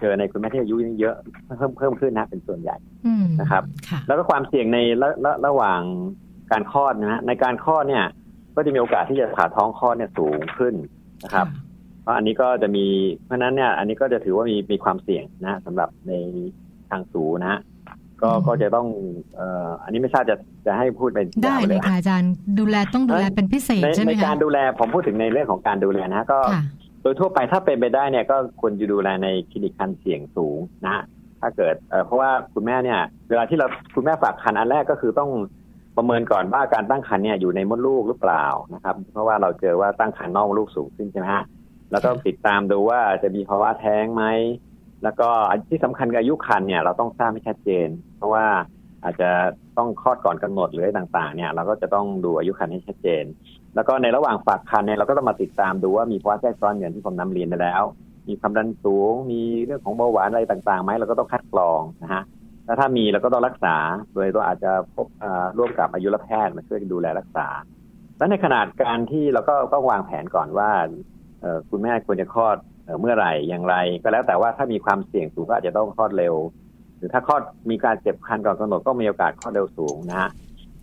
[0.00, 1.16] เจอในคุณแม่ที่อายุเยอะ
[1.58, 5.80] เพิ่มเพิ่มขึ้นนะเป็นส่วนใหญ่อืมนะครับค่ะแล้วก็ความเสี่ยงในระระระหว่าง
[6.52, 8.04] การคลอดนะฮะในการคลอดเนี่ย
[8.56, 10.74] ก็จะมีโอกาสที่จะผ่าท้องคลอดเนี่ยสูงขึ้น
[11.24, 11.46] นะครับ
[12.02, 12.86] เพราะอันนี้ก็จะมี
[13.24, 16.12] เพราะฉะนั้นเนี่ย อันนี้ก็จะถือว่ามีมีความเสี่ยงนะฮะสำหรับใน
[16.90, 17.60] ทางสูนะฮะ
[18.22, 18.86] ก็อืมก็จะต้อง
[19.36, 26.62] เอ่ออันนี้ไม่ทราบจะจะให้พูดเป็นได้ยาวเลยฮะค่ะอาจารย์ดูแลต้องดูแลเป็นพิเศษในใช่ไหในมคะการดูแลผมพูดถึงในเรื่องของการดูแลนะฮะก็ค่ะ
[27.02, 31.02] โดยทั่วไปถ้าเป็นไปได้เนี่ยก็ควรจะดูแลในคลินิกคันเสี่ยงสูงนะฮะ
[31.40, 35.30] ถ้าเกิดเอ่อเพราะว่าคุณแม่เนี่ย เวลาที่เราคุณแม่ฝากคันอันแรกก็คือต้อง
[35.96, 41.44] ประเมินก่อนว่าการตั้งครรภ์เนี่ยอยู่ในมดลูกหรือเปล่านะครับ เพราะว่าเราเจอว่าตั้งครรภ์นอกมดลูกสูงขึ้นใช่ไหมฮะ
[41.92, 44.24] แล้วก็ติดตามดูว่าจะมีภาวะแท้งไหม
[45.02, 45.28] แล้วก็
[45.68, 48.44] ที่สำคัญอายุครรภ์เนี่ยเราต้องทราบให้ชัดเจน เพราะว่า
[49.04, 49.30] อาจจะ
[49.78, 53.24] ต้องคลอดก่อนกำหนดหรืออะไรต่างๆ เนี่ย เราก็จะต้องดูอายุครรภ์ให้ชัดเจน
[53.74, 57.82] แล้วก็ในระหว่างฝากคันเนี่ยเราก็ต้องมาติดตามดูว่ามีภาวะแทรกซ้อนอย่างที่ผมนำเรียนไปแล้ว
[58.28, 62.22] มีความดันสูง มีเรื่องของเบาหวานอะไรต่างๆไหมเราก็ต้องคัดกรองนะฮะ
[62.64, 63.76] แล้วถ้ามีเราก็ต้องรักษา
[64.14, 65.06] โดยตัวอาจจะพบ
[65.58, 67.46] ร่วมกับอายุรแพทย์มาช่วยดูแลรักษา
[68.18, 70.70] แล้วในขนาดการที่เราก็ต้องวางแผนก่อนว่า
[71.70, 72.56] คุณแม่ควรจะคลอด
[73.00, 76.34] เมื่อไหร่อย่างไร ก็แล้วแต่ว่าถ้ามีความเสี่ยงสูงก็อาจจะต้องคลอดเร็ว
[76.96, 80.30] หรือถ้าคลอดมีการเจ็บคันก่อนกำหนดก็มีโอกาสคลอดเร็วสูงนะฮะ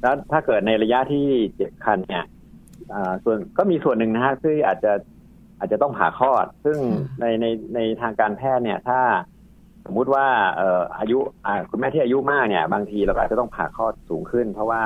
[0.02, 2.26] แล้วถ้าเกิดในระยะที่เจ็บคันเนี่ย
[3.24, 4.94] ส่วนก็มีส่วนหนึ่งนะฮะที่อาจจะ
[5.60, 6.78] อาจจะต้องผ่าคลอด ซึ่ง
[7.20, 9.00] ในในในทางการแพทย์เนี่ย ถ้า
[9.86, 14.82] สมมุติว่าเอ่ออายุอ่าคุณแม่ที่อายุมากเนี่ยบางทีเราก็อาจจะต้องผ่าคลอดสูงขึ้น เพราะว่า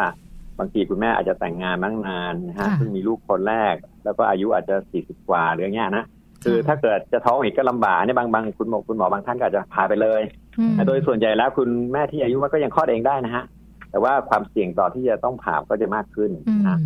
[0.60, 6.06] บางทีคุณแม่อาจจะแต่งงานมาตั้งนานนะฮะค่ะเพิ่งมีลูกคนแรก แล้วก็อายุอาจจะสี่สิบกว่าหรืออย่างเงี้ยนะ
[6.44, 10.22] คือถ้าเกิดจะท้องอีกก็ลำบากเนี่ยบางบางคุณหมอคุณหมอบางท่านก็อาจจะผ่าไปเลย
[10.60, 13.44] อืมแต่โดยส่วนใหญ่แล้วคุณแม่ที่อายุมากก็ยังคลอดเองได้นะฮะ
[13.92, 16.78] แต่ว่าความเสี่ยงต่อที่จะต้องผ่าก็จะมากขึ้นอืมนะ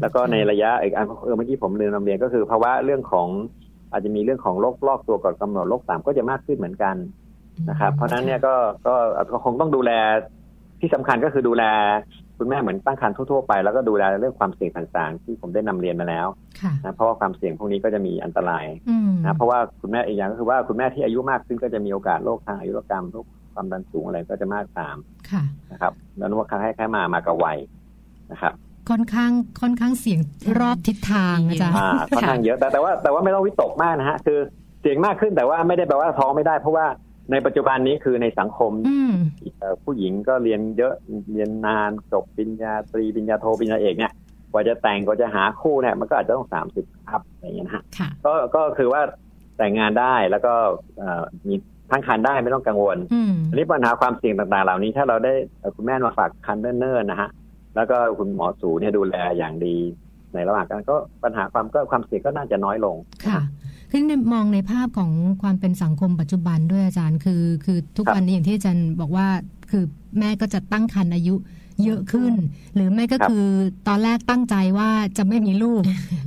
[0.00, 3.28] แล้วก็ในระยะอีกอันเออเมื่อกี้ผมลืมนำเรียนก็คือภาวะเรื่องของ
[3.92, 6.96] อาจจะมีเรื่องของโรคลอกตัวก่อนกำหนดโรคสามก็จะมากขึ้นเหมือนกัน
[7.70, 8.54] นะครับ เพราะฉะนั้นเนี่ยก็
[8.86, 8.94] ก็
[9.32, 9.90] ก็คงต้องดูแล
[10.80, 11.64] ที่สำคัญก็คือดูแล
[12.38, 16.26] คุณแม่เหมือนตั้งครรภ์ทั่วๆไปแล้วก็ดูแลเรื่องความเสี่ยงต่างๆ ที่ผมได้นำเรียนมาแล้ว
[16.60, 24.96] ค่ะนะเพราะว่าความเสี่ยงพวกนี้ก็จะมีอันตรายอืมนะเพราะว่าคุณแม่อีกอย่างก็คือว่าคุณแม่ที่อายุมากขึ้นก็จะมีโอกาสโรคทางอายุรกรรมโรคความดันสูงอะไรก็จะมากตาม
[25.30, 25.42] ค่ะ
[25.72, 27.58] นะครับแล้วนึกว่าคล้ายๆมามากับวัย
[28.32, 28.52] นะครับ
[28.90, 30.20] ค่อนข้างค่อนข้างเสี่ยง
[30.60, 34.38] รอบทิศทางอาจารย์อ่าค่อนข้างเยอะแต่แต่ว่าแต่ว่าไม่ต้องวิตกมากนะฮะคือ
[34.80, 36.86] เสี่ยงมากขึ้นแต่ว่าไม่ได้แปลว่าท้องไม่ได้เพราะว่า
[37.30, 39.14] ในปัจจุบันนี้คือในสังคมอืม
[39.58, 40.94] เอ่อผู้หญิงก็เรียนเยอะ
[41.32, 44.12] เรียนนานจบปริญญาตรีปริญญาโทปริญญาเอกเนี่ย
[44.52, 49.02] กว่าจะแต่งกว่าจะหาคู่เนี่ยมันก็อาจจะต้องสามสิบอัพอะไรอย่างเงี้ยนะฮะค่ะก็ก็คือว่า
[49.58, 50.52] แต่งงานได้แล้วก็
[50.98, 51.54] เอ่อมี
[51.90, 57.28] ทั้งคันได้ไม่ต้องกังวลอืมอันนี้ปัญหาความเสี่ยงต่างๆ เหล่านี้ถ้าเราได้เอ่อคุณแม่มาฝากคันเนิ่นๆนะฮะ
[57.76, 59.76] แล้วก็คุณหมอสูเนี่ยดูแลอย่างดี
[60.34, 63.40] ในระหว่างการก็ปัญหาความก็ความเสี่ยงก็น่าจะน้อยลงค่ะ
[63.90, 69.26] คือในมองในภาพของความเป็นสังคมปัจจุบันด้วยอาจารย์คือคือทุกครับวันนี้อย่างที่อาจารย์บอกว่า
[69.70, 69.84] คือ
[70.18, 71.34] แม่ก็จะตั้งครรภ์อายุ
[71.84, 72.32] เยอะขึ้น
[72.74, 73.46] หรือไม่ก็ครับคือ
[73.88, 75.82] ตอนแรกตั้งใจว่าจะไม่มีลูก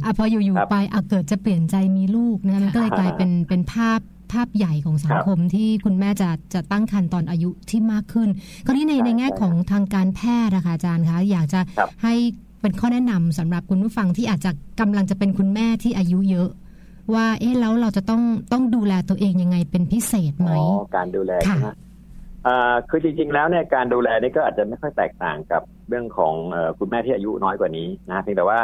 [0.06, 4.00] อะพออยู่ครับๆไปอะเกิดจะเปลี่ยนใจมีลูกนะมันก็เลยกลายเป็นเป็นภาพ
[4.32, 8.30] ภาพใหญ่ของสังคมที่คุณแม่จะจะตั้งครรภ์ตอนอายุที่มากขึ้น
[8.66, 12.14] คราวนี้ในใช่ในแง่ใช่ของทางการแพทย์นะคะอาจารย์คะอยากจะครับให้
[12.62, 16.50] เป็นข้อแนะนำสำหรับคุณผู้ฟังที่อาจจะกำลังจะเป็นคุณแม่ที่อายุเยอะ
[17.14, 21.68] ว่าเอ๊ะแล้วเราจะต้องต้องดูแลตัวเองยังไงเป็นพิเศษไหมอ๋อการดูแลค่ะใช่ไหม
[22.48, 28.60] อ่าคือจริงๆแล้วเนี่ยการดูแลนี่ก็อาจจะไม่ค่อยแตกต่างกับเรื่องของเอ่อคุณแม่ที่อายุน้อยกว่านี้นะเพียงแต่ว่า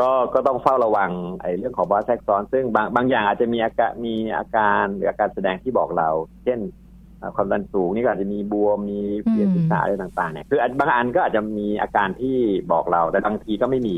[0.00, 1.10] ก็ก็ต้องเฝ้าระวัง
[1.42, 6.08] ไอ้เรื่องของภาวะแทรกซ้อน ซึ่งบางบางอย่างอาจจะมีอาการมีอาการหรืออาการแสดงที่บอกเรา
[6.44, 6.58] เช่น
[7.18, 12.36] เอ่อความดันสูงนี่ก็อาจจะมีบวมมีเวียนศีรษะอะไรต่างๆเนี่ยคืออันบางอันก็อาจจะมีอาการที่
[12.72, 13.96] บอกเราแต่บางทีก็ไม่มี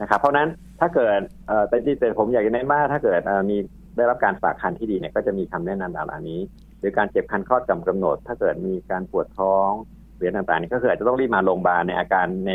[0.00, 0.48] นะครับ เพราะฉะนั้น
[0.80, 3.56] ถ้าเกิดเอ่อแต่ที่แต่ผมอยากจะแนะนำว่าถ้าเกิดเอ่อมี
[3.96, 6.40] ได้รับการฝากคันที่ดีเนี่ยก็จะมีคำแนะนำเหล่านี้
[6.80, 9.70] หรือการเจ็บคันคลอดก่อนกำหนด ถ้าเกิดมีการปวดท้อง
[10.16, 12.52] หรืออะไรต่างๆนี่ก็คืออาจจะต้องรีบมาโรงพยาบาลในอาการใน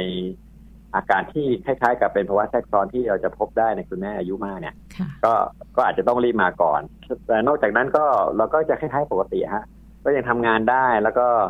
[0.95, 5.33] อาการที่คล้ายๆ กับเป็นภาวะแทรกซ้อนที่เราจะพบได้ในคุณแม่อายุมากเนี่ยค่ะก็
[5.75, 6.81] ก็อาจจะต้องรีบมาก่อน
[7.27, 8.05] แต่นอกจากนั้นก็
[8.37, 9.63] เราก็จะคล้ายๆปกติฮะ
[10.05, 11.49] ก็ยังทำงานได้แล้วก็เอ่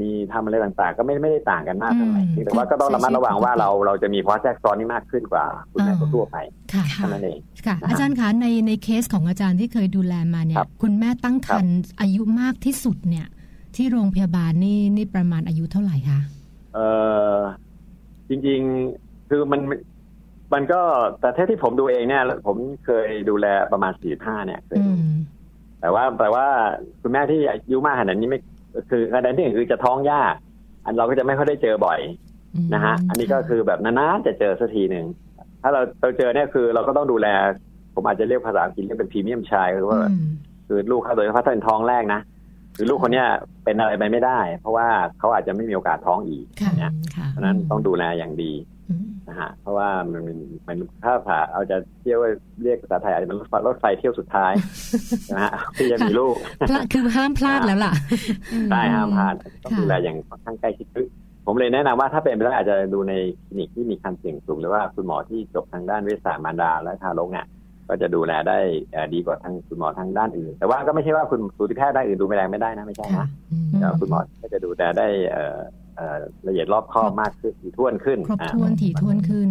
[0.00, 6.36] มีทำอะไรต่างๆ ก็ไม่ไม่ได้ต่างกันมากเท่าไหร่อืมแต่ว่าก็ต้องระมัดระวังว่าเราเราจะมีภาวะแทรกซ้อนนี่มากขึ้นกว่าคุณแม่อ่าทั่วๆไป
[6.72, 13.26] ค่ะเท่านั้นเองค่ะนะฮะอาจารย์คะในในเคสของอาจารย์ที่เคยดูแลมาเนี่คยรับคุณแม่ตั้งครรภ์อายุมากที่สุดเนี่ย
[13.76, 16.20] ที่โรงพยาบาลนี่นี่ประมาณอายุเท่าไหร่คะ
[16.74, 16.78] เอ
[17.36, 17.38] อ
[18.28, 18.60] จริง
[18.96, 19.60] ๆ คือมัน
[20.52, 20.80] มันก็
[21.20, 25.16] แต่ถ้าที่ผมดูเองเนี่ย ผมเคยดูแลประมาณสี่ห้าเนี่ยเคยอืดูม
[25.80, 26.46] แต่ว่าแต่ว่า
[27.02, 28.40] คุณแม่ที่อายุมากขนาดนี้ไม่
[28.90, 30.34] คือขนาดที่หนึ่งคือจะท้องยาก
[30.84, 32.00] อันเราก็จะไม่ค่อยได้เจอบ่อย
[32.74, 35.06] นะฮะ อันนี้ก็คือแบบนานๆจะเจอสักทีหนึ่ง
[35.62, 37.26] ถ้าเราเราเจอเนี่ยคือเราก็ต้องดูแล
[37.94, 40.26] ผมอาจจะเรียกภาษาอังกฤษเรียกเป็นพรีเมียมชายคือว่าอืม
[40.66, 42.20] คือลูกเขาโดยเฉพาะถ้าเป็นท้องแรกนะ
[42.76, 43.26] คือลูกคนเนี้ย
[43.64, 48.73] เป็นอะไรไปไม่ได้ เพราะว่าเขาอาจจะไม่มีโอกาสท้องอีกค่ะเนี่ยค่ะเพราะฉะนั้นต้องดูแลอย่างดีอืม
[49.28, 52.18] นะฮะเพราะว่ามันมันมันถ้าภาษาเอาจะเที่ยว
[52.62, 54.52] เรียกภาษาไทยอาจจะเป็นรถไฟรถไฟเที่ยวสุดท้าย
[55.32, 56.34] นะฮะที่จะมีลูก
[56.68, 57.92] พลาดคือห้ามพลาดแล้วล่ะ
[58.70, 59.34] ใช่ห้ามพลาด
[59.64, 61.06] ต้องค่ะดูแลอย่างค่อนข้างใกล้ชิดคือ
[61.46, 63.14] ผมเลยแนะนำว่าถ้าเป็นไปได้อาจจะดูใน
[63.46, 67.46] คลินิกที่มีคันเสี่ยงสูงหรือว่าคุณหมอที่จบทางด้านเวชศาสตร์มารดาและทารกเนี่ย
[67.88, 68.58] ก็จะดูแลได้
[68.92, 75.83] เอ่อดีกว่าทางคุณหมอทางด้านอื่น แต่ว่าก็ไม่ใช่ว่าคุณสูติแพทย์ด้านอื่นดูแลไม่ได้นะไม่ใช่ค่ะนะอืมแต่คุณหมอก็จะดูแลได้เอ่อเอ่อ
[76.46, 79.50] ละเอียดรอบคอบมากขึ้นถี่ถ้วนขึ้นครบอ่าถ้วนถี่ถ้วนขึ้น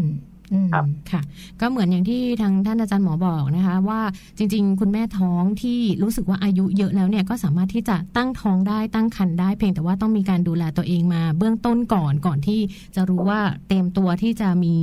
[0.53, 1.21] อืมครับค่ะ
[1.59, 4.01] ก็เหมือนอย่างที่ทางท่านอาจารย์หมอบอกนะคะ ว่า
[4.37, 12.59] จริง ๆ คุณแม่ท้องที่รู้สึกว่าอายุเยอะแล้วเนี่ยก็สามารถที่จะตั้งท้องได้ตั้งครรภ์ได้เพียงแต่ว่าต้องมีการดูแลตัวเองมา เบื้องต้นก่อนก่อนที่
[12.95, 14.75] จะรู้ว่าเตรียมตัวที่จะมี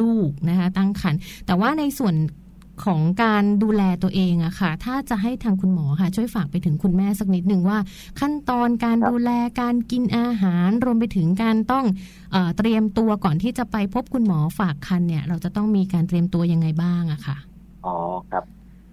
[0.00, 2.14] ลูกนะคะ ตั้งครรภ์แต่ว่าในส่วน
[2.84, 7.78] ของการดูแลตัวเองอะค่ะ ถ้าจะให้ทางคุณหมอค่ะ ช่วยฝากไปถึงคุณแม่สักนิดหนึ่งว่า
[8.20, 11.84] ขั้นตอนการครับดูแลการกินอาหาร รวมไปถึงการต้อง
[12.32, 17.36] เอ่อเตรียมตัวก่อนที่จะไปพบคุณหมอฝากคันเนี่ย เราจะต้องมีการเตรียมตัวยังไงบ้างอะค่ะ
[17.86, 17.96] อ๋อ
[18.30, 18.44] ครับ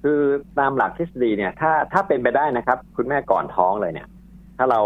[0.04, 0.22] คือ
[0.60, 4.08] ตามหลักทฤษฎีเนี่ย ถ้าถ้าเป็นไปได้นะครับ คุณแม่ก่อนท้องเลยเนี่ย
[4.58, 4.82] ถ้าเรา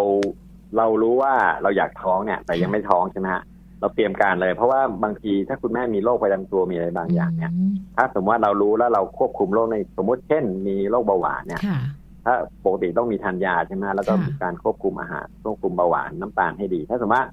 [0.77, 3.43] เรารู้ว่าเราอยากท้องเนี่ย แต่ยังไม่ท้องใช่ไหมฮะ
[3.79, 7.51] เราเตรียมการเลย เพราะว่าบางทีถ้าคุณแม่มีโรคประจำตัวมีอะไรบางอย่างเนี่ย
[7.95, 11.79] ถ้าสมมติว่าเรารู้แล้วเราควบคุมโรคในสมมติเช่น มีโรคเบาหวานเนี่ยค่ะ
[12.25, 12.33] ถ้า
[12.65, 17.25] ปกติต้องมีทานยาใช่ไหมแล้วก็ค่ะมีการควบคุมอาหารควบคุมเบาหวานน้ำตาลให้ดี ถ้าสมมติว่า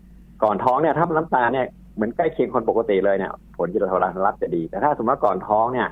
[0.43, 5.89] ก่อนท้องเนี่ยถ้าน้ำตาลเนี่ยเหมือนใกล้เคียงคนปกติเลยเนี่ย ผลที่เรารับจะดี แต่ถ้าสมมติว่าก่อนท้องเนี่ย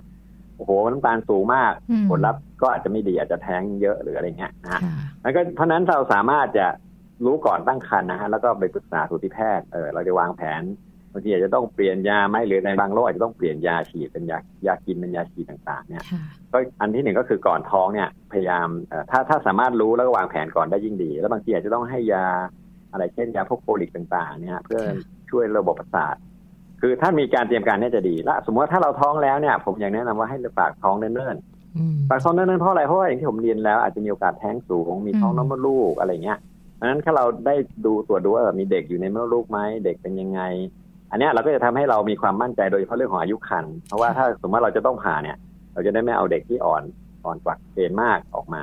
[0.57, 6.67] โอ้โหน้ำตาลสูงมากอืมผลลัพธ์ก็อาจจะไม่ดีอาจจะแท้งเยอะหรืออะไรเงี้ยนะฮะค่ะแล้วก็เพราะฉะนั้นเราสามารถจะ
[7.25, 10.63] รู้ก่อนตั้งครรภ์นะฮะแล้วก็ไปปรึกษาสูติแพทย์เออเราจะวางแผน
[11.13, 16.23] บางทีอาจจะต้องเปลี่ยนยาไหมหรือในบางโรคอาจจะต้องเปลี่ยนยาฉีดเป็นยายากินเป็นยาฉีดต่างๆ เนี่ยค่ะ
[16.53, 22.27] ก็อันที่หนึ่งก็คือก่อนท้องเนี่ย พยายามเอ่อถ้าถ้าสามารถรู้แล้วก็วางแผนก่อนได้ยิ่งดี แล้วบางทีอาจจะต้องให้ยา
[22.93, 24.97] อะไรเช่นยาพวกโฟลิกต่างๆ เนี่ย เพื่อค่ะ
[25.31, 26.17] ช่วยระบบประสาท
[26.81, 31.37] คือถ้ามีการเตรียมการเนี่ยจะดีและสมมติว่าถ้าเราท้องแล้วเนี่ย ผมอยากแนะนำว่าให้ฝากท้องเนิ่น
[31.79, 40.41] อืมๆฝากท้องเนิ่นๆเพราะอะไรเพราะว่าอย่างที่ผมเรียนแล้วอาจจะมีโอกาสแท้งสูงมีท้องอืมน้ำมดลูกอะไรเงี้ยเพ ราะฉะนั้นถ้าเราได้ดูตรวจดูว่ามีเด็กอยู่ในมดลูกไหมเด็กเป็นยังไง
[41.11, 45.37] อันเนี้ยเราก็จะทำให้เรามีความมั่นใจโดยเฉพาะเรื่องของอายุครรภ์เพราะว่าถ้าสมมติว่าเราจะต้องผ่าเนี่ย
[45.73, 46.83] เราจะได้ไม่เอาเด็กที่อ่อน
[47.25, 48.63] อ่อนกว่าเกณฑ์มากออกมา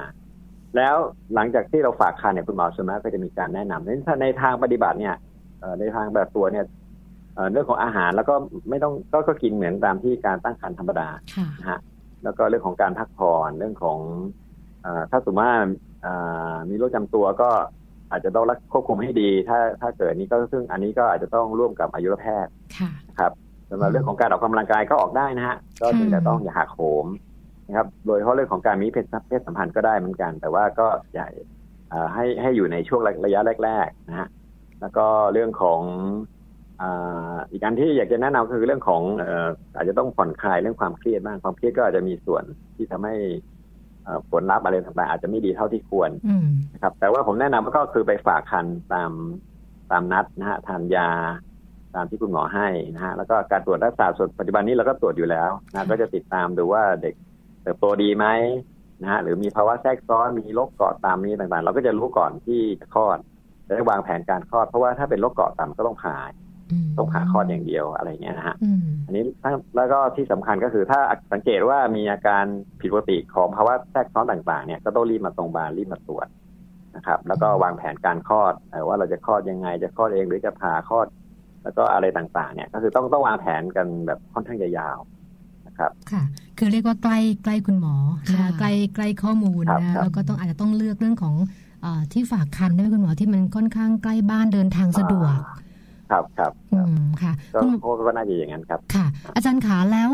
[0.76, 0.96] แล้ว
[1.36, 3.90] หลังจากที่เราฝากคันเนี่ยคุณหมอส่วนมากก็จะมีการแนะนำใน
[4.22, 5.16] ในทางปฏิบัติเนี่ย
[5.60, 6.66] เอ่อในทางแบบตัวเนี่ย
[7.36, 8.36] เอ่อเรื่องของอาหารแล้วก็
[8.70, 11.80] ไม่ต้องก็ก็กินเหมือนตามที่การตั้งครรภ์ธรรมดาค่ะนะฮะ
[12.24, 14.00] แล้วก็เรื่องของการพักผ่อนเรื่องของ
[14.84, 15.52] เออถ้าสมมติว่า
[16.02, 16.14] เอ่
[16.54, 17.50] อมีโรคจำตัวก็
[18.12, 23.32] อาจจะต้องรักควบคุมให้ดี ถ้าถ้าเกิดนี้ก็ซึ่งอันนี้ก็อาจจะต้องร่วมกับอายุรแพทย์ค่ะนะครับ
[23.70, 27.06] สำหรับเรื่องของการออกกำลังกายก็ออกได้นะฮะก็เพียงแต่ต้องอย่าหักโหม
[27.68, 31.26] นะครับ โดยเฉพาะเรื่องของการมีเพศเพศสัมพันธ์ก็ได้เหมือนกัน แต่ว่าก็อย่า
[31.90, 34.28] เอ่อให้ให้อยู่ในช่วงระยะแรกๆนะฮะ
[34.82, 35.82] แล้วก็เรื่องของ
[36.82, 42.44] อ่าอีกอันที่อยากจะแนะนำคือเรื่องของเอ่ออาจจะต้องผ่อนคลายเรื่องความเครียดบ้างความเครียดก็อาจจะมีส่วน
[42.76, 43.61] ที่ทำให้เอ่อ
[44.32, 49.12] ผลลัพธ์อะไรต่างๆอาจจะไม่ดีเท่าที่ควรอืมนะครับแต่ว่าผมแนะนำก็คือไปฝากคันตาม
[49.92, 51.10] ตามนัดนะฮะทานยา
[51.96, 57.14] ตามที่คุณหมอให้นะฮะแล้วก็การตรวจรักษาส่วนปัจจุบันนี้เราก็ตรวจอยู่แล้วนะก็จะติดตามดูว่าเด็ก
[57.62, 58.26] เติบโตดีไหม
[59.02, 63.18] นะฮะหรือมีภาวะแทรกซ้อนมีโรคเกาะตามนี้ต่างๆ เราก็จะรู้ก่อนที่จะคลอด
[63.68, 66.18] จะได้วางแผนการคลอดเพราะว่าถ้าเป็นโรคเกาะต่ำก็ต้องผ่า
[66.98, 71.00] ต้องผ่าคลอดอย่างเดียวอะไรเงี้ยนะฮะอืมอันนี้ถ้าแล้วก็ที่สำคัญก็คือถ้า
[71.34, 72.46] สังเกตว่ามีอาการ
[72.82, 76.28] ผิดปกติของภาวะแทรกซ้อนต่างๆ เนี่ยก็ต้องรีบมาตรงบาลรีบมาตรวจ
[76.96, 81.08] นะครับ แล้วก็วางแผนการคลอดเอ่อว่าเราจะคลอดยังไง จะคลอดเองหรือจะผ่าคลอด
[81.64, 84.98] แล้วก็อะไรต่างๆ เนี่ย ก็คือต้องต้องวางแผนกันแบบค่อนข้างจะยาว
[85.68, 86.24] นะครับค่ะ
[86.58, 87.96] คือเรียกว่าใกล้ใกล้คุณหมอ
[88.32, 91.36] นะค่ะใกล้ใกล้ข้อมูลครับนะครับแล้วก็ต้องอาจจะต้องเลือกเรื่องของ
[91.82, 95.38] เออที่ฝากคันด้วยคุณหมอที่มันค่อนข้างใกล้บ้านเดินทางสะดวก
[96.12, 99.06] ครับครับอืมค่ะก็คุณก็ก็น่าจะอย่างนั้นครับ ค่ะ
[99.36, 100.10] อาจารย์ขาแล้ว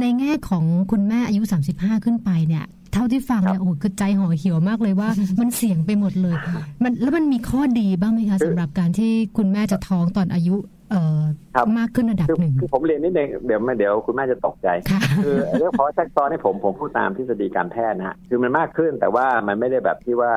[0.00, 1.42] ในแง่ของคุณแม่อายุ
[1.74, 5.08] 35 ขึ้นไปเนี่ย เท่าที่ฟังเนี่ยโอ้โหคือใจห่อเหี่ยวมากเลยว่า
[5.40, 6.36] มันเสี่ยงไปหมดเลย
[6.82, 10.56] มันแล้วมันมีข้อดีบ้างไหมคะสำหรับการที่คุณแม่จะท้องตอนอายุ
[10.90, 11.20] เอ่อ
[11.54, 20.32] ครับมากขึ้นระดับคือหนึ่งคือผมเรียนนิดนึงเดี๋ยวไม่เดี๋ยวคุณแม่จะตกใจค่ะคือเรื่องภาวะแทรกซ้อนนี่ผมผมพูดตามทฤษฎีการแพทย์นะฮะคือมันมากขึ้นแต่ว่ามันไม่ได้แบบที่ว่า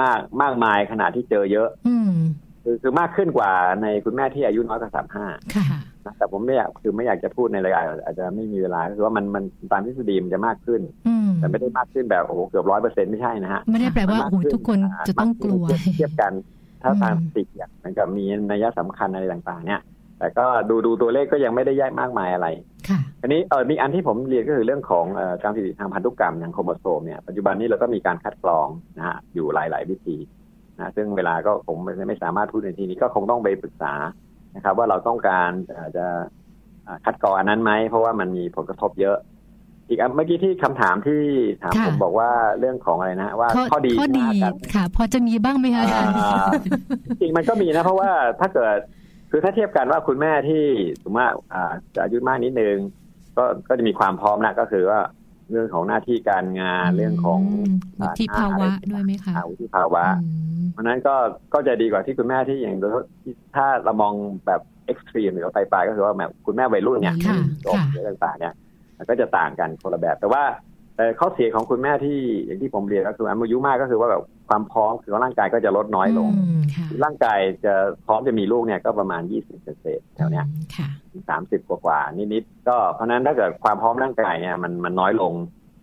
[0.00, 2.12] มากมากมายขนาดที่เจอเยอะอืม
[2.64, 3.50] คือคือมากขึ้นกว่า
[3.82, 5.64] ในคุณแม่ที่อายุน้อยกว่าสามห้าค่ะ
[6.04, 16.32] นะแต่ผมไม่อยากคือไม่อยากจะพูดในรายการอาจจะไม่มีเวลาก็คือว่ามันมันตามทฤษฎีมันจะมากขึ้นอืมแต่ไม่ได้มากขึ้นแบบโอ้โหเกือบร้อยเปอร์เซ็นต์ไม่ใช่นะฮะ ไม่ได้แปลว่ามันมโอ้โหทุกคนจะต้องกลัวมากขึ้นเทียบกัน
[16.82, 19.80] ถ้าอืมตามสถิติเนี่ยมันก็มีนัยสำคัญอะไรต่างๆ เนี่ย
[20.18, 22.48] แต่ก็ดูดูตัวเลขก็ยังไม่ได้แยกมากมายอะไร
[22.88, 30.16] ค่ะอันนี้เออมีอันที่ผมเรียนก็คือเรื่องของเอ่อการผิดปกติทางพันธุกรรมอย่างโครโมโซมเนี่ยปัจจุบันนี้เราก็มีการคัดกรองนะฮะอยู่หลาย ๆ วิธี
[30.78, 33.92] นะซึ่งเวลาก็ผมไม่ไม่สามารถพูดในที่นี้ก็คงต้องไปปรึกษา
[34.56, 36.06] นะครับ ว่าเราต้องการเอ่อจะ
[36.86, 39.16] อ่าคัดกรองอันนั้นไหมเพราะว่ามันมีผลกระทบเยอะ
[39.88, 41.20] อีกอันเมื่อกี้ที่คำถามที่
[41.62, 46.46] ถามค่ะผมบอกว่าเรื่องของอะไรนะว่าข้อดีข้อดีนะการค่ะ พอจะมีบ้างไหมคะอาจารย์อ่า
[47.20, 48.10] จริงมันก็มีนะ เพราะว่า
[48.40, 48.76] ถ้าเกิด
[49.30, 50.64] คือถ้าเทียบกันว่าคุณแม่ที่
[51.02, 52.76] สมมติว่าอ่าจะอายุมากนิดนึง
[53.36, 55.00] ก็ก็จะมีความพร้อมนะก็คือว่า
[55.52, 57.40] เรื่องของหน้าที่การงานเรื่องของ
[58.00, 60.28] วุฒิภาวะด้วยไหมคะอ่าวุฒิภาวะอื
[60.62, 61.14] มเพราะฉะนั้นก็
[61.54, 62.92] ก็จะดีกว่าที่คุณแม่ที่อย่างโดย
[63.22, 64.14] ที่ถ้าเรามอง
[64.46, 68.54] แบบเอ็กซ์ตรีมหรือว่าปลายๆก็คือว่าแบบคุณแม่วัยรุ่นเนี่ยค่ะจบค่ะหรือต่างๆเนี่ย
[68.98, 70.71] มันก็จะต่างกันคนละแบบแต่ว่าเอ่อ
[71.20, 77.74] ข้อเสียของคุณแม่ที่อย่างที่ผมเรียนก็คืออายุมากก็คือว่าแบบความพร้อมคือว่าร่างกายก็จะลดน้อยลงอืมค่ะร่างกายจะ
[78.06, 80.46] พร้อมจะมีลูกเนี่ยก็ประมาณ20เศษๆแถวเนี้ย
[80.76, 80.88] ค่ะ
[81.30, 85.32] สามสิบกว่าๆนิดๆก็เพราะฉะนั้นถ้าเกิดความพร้อมร่างกายเนี่ยมันมันน้อยลง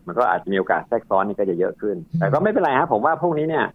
[0.07, 3.65] มันก็อาจจะมีโอกาสแทรกซ้อนนี่ก็จะเยอะขึ้นอืมแต่ก็ไม่เป็นไรฮะผมว่าพวกนี้เนี่ย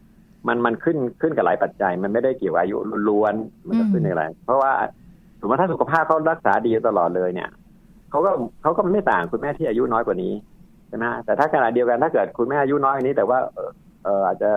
[0.49, 2.77] มันมันขึ้นขึ้นกับหลายปัจจัย มันไม่ได้เกี่ยวกับอายุ
[3.09, 4.73] ล้วนๆมันก็ขึ้นในอะไรเพราะว่า
[5.41, 7.51] สมมติว่าถ้าสุขภาพเขารักษาดีตลอดเลยเนี่ย
[8.11, 8.31] เขาก็
[8.63, 13.71] เขาก็ไม่ต่างคุณแม่ที่อายุน้อยกว่านี้ใช่ไหมฮะแต่ถ้าขณะเดียวกันถ้าเกิดคุณแม่อายุน้อยกว่านี้ แต่ว่าเออ
[14.05, 14.51] เอออาจจะ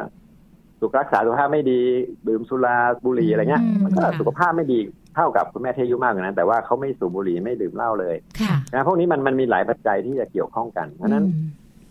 [0.80, 1.80] สุขรักษาสุขภาพไม่ดี
[2.28, 4.80] ดื่มสุราบุหรี่อะไรเงี้ยอืมมันก็ค่ะสุขภาพไม่ดี
[5.16, 11.48] เท่ากับคุณแม่ที่อายุมากกว่านั้น แต่ว่าเขาไม่สูบบุหรี่ไม่ดื่มเหล้าเลยค่ะนะพวกนี้มันมันมีหลายปัจจัยที่จะเกี่ยวข้องกันเพราะฉะนั้นอืม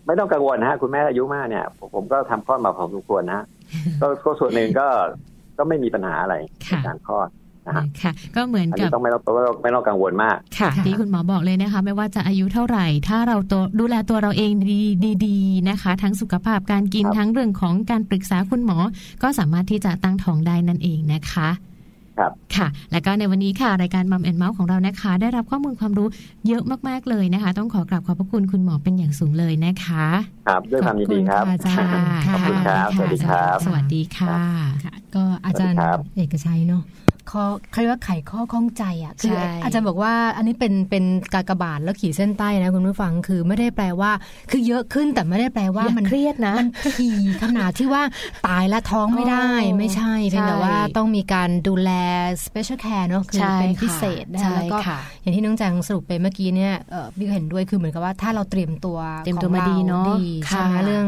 [0.07, 3.45] ไม่ต้องกังวลนะฮะคุณแม่อายุมากเนี่ย ผมผมก็ทำคลอดมาพอสมควรนะฮะ
[4.01, 4.87] ก็ก็ส่วนหนึ่งก็
[5.57, 7.46] ก็ไม่มีปัญหาอะไรในค่ะการคลอดนะฮะ
[8.03, 14.81] ค่ะ ก็เหมือนอันกันี้บต้องไม่ต้องไม่ต้องไม่ต้องกังวลมากค่ะค่ะ ที่คุณหมอบอกเลยนะคะ ไม่ว่าจะอายุเท่าไหร่ ถ้าเราตัวดูแลตัวเราเองดี
[15.25, 18.77] ดีๆนะคะ ทั้งสุขภาพการกินครับทั้งเรื่องของการปรึกษาคุณหมอ
[19.23, 21.49] ก็สามารถที่จะตั้งท้องได้นั่นเองนะคะ
[22.17, 26.07] ครับค่ะ และก็ในวันนี้ค่ะ รายการมัมแอนเมาส์ของเรานะคะ ได้รับข้อมูลความรู้
[26.47, 30.07] เยอะมาก ๆ เลยนะคะ ต้องขอกราบขอบพระคุณคุณหมอเป็นอย่างสูงเลยนะคะ
[30.47, 31.89] ครับ ด้วยความยินดีครับขอบคุณค่ะ
[32.21, 34.37] อาจารย์ขอบคุณครับ สวัสดีครับ สวัสดีค่ะ
[34.85, 36.83] ค่ะก็อาจารย์สวัสดีครับเอกชัยเนาะ
[37.31, 41.03] ข้อเขาเรียกว่าไขข้อข้องใจอะคือใช่อาจารย์บอกว่าอันนี้เป็นเป็น
[41.33, 44.11] กากบาทแล้วขีดเส้นใต้นะคุณผู้ฟังคือไม่ได้แปลว่า
[44.51, 46.69] คือเยอะขึ้นแต่ไม่ได้แปลว่าอย่ามันเครียดนะมัน
[46.99, 48.03] ถี่ขนาดที่ว่า
[48.47, 51.91] ตายและท้องไม่ได้อ๋อไม่ใช่เพียงแต่ใช่ว่าต้องมีการดูแล
[52.45, 61.05] special care เนาะคือใช่เป็นค่ะพิเศษนะใช่คะแล้วก็ค่ะอย่างที่น้องแจงสรุปไปเมื่อกี้เนี่ยเอ่อพี่ก็เห็นด้วยคือเหมือนกับว่าถ้าเราเตรียมตัวเตรียมตัวของมาดีเนอะดีใช่ไหมค่ะเรื่อง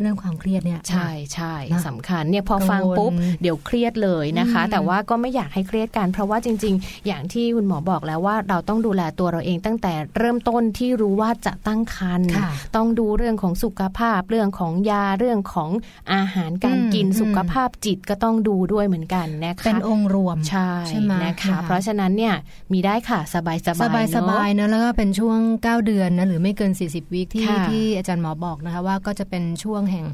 [0.00, 15.70] เรื่องความเครียดเนี่ยใช่ใช่นะสำคัญเนี่ยพอฟังกังวลปุ๊บเดี๋ยวเครียดเลยนะคะอืมแต่ว่าก็ไม่อยากให้เครียดกัน เพราะว่าจริง ๆ อย่างที่คุณหมอบอกแล้วว่าเราต้องดูแลตัวเราเองตั้งแต่เริ่มต้นที่รู้ว่าจะตั้งครรภ์ค่ะต้องดูเรื่องของสุขภาพเรื่องของยาเรื่องของ
[16.12, 22.34] อาหารการอืมกินอืมสุขภาพจิตก็ต้องดูด้วยเหมือนกันนะคะเป็นองค์รวมใช่ใช่ไหมนะคะค่ะเพราะฉะนั้นเนี่ย
[22.72, 30.06] มีได้ค่ะสบายๆสบายสบายเนอะๆนะแล้วก็เป็นช่วง 9 เดือนนะหรือไม่เกิน 40วีคที่ค่ะที่อาจารย์หมอบอกนะคะว่าก็จะเป็นช่วงช่วงแห่ง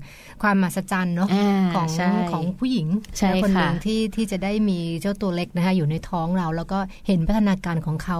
[0.43, 2.87] ความมหัศจรรย์เนาะอ่าของใช่ของผู้หญิง
[3.19, 8.19] ใช่คนหนึ่งค่ะที่ที่จะได้มีเจ้าตัวเล็กนะคะอยู่ในท้องเรา แล้วก็เห็นพัฒนาการของเขา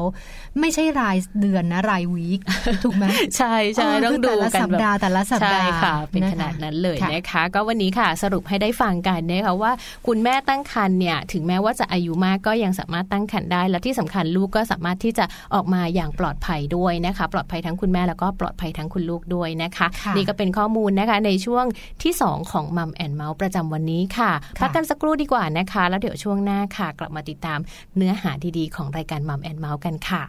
[0.61, 2.41] ไม่ใช่รายเดือนนะรายวีค
[2.85, 3.05] ถูกไหม
[3.37, 9.73] ใช่ใช่เออต้องคือดูแต่ละกันสัปแบบดาห์แต่ละสัปดาห์ใช่ค่ะ เป็นนะคะขนาดนั้นเลยค่ะนะคะ ก็วันนี้ค่ะสรุปให้ได้ฟังกันนะคะว่า
[10.07, 21.65] คุณแม่ตั้งครรภ์เนี่ยถึงแม้ว่าจะอายุมากก็ยังสามารถตั้งครรภ์ได้ และที่สำคัญลูกก็สามารถที่จะออกมาอย่างปลอดภัยด้วยนะคะ ปลอดภัยทั้งคุณแม่แล้วก็ปลอดภัยทั้งคุณลูกด้วยนะคะค่ะนี่ก็เป็นข้อมูลนะคะในช่วง
[22.03, 27.59] ที่ 2 ของมัมแอนเมาส์ประจำวันนี้ค่ะค่ะ พักกันสักครู่ดีกว่านะคะ แล้วเดี๋ยวช่วงหน้าค่ะ กลับมาติดตาม
[27.97, 30.23] เนื้อหาดีๆ ของรายการมัมแอนเมาส์กันค่ะ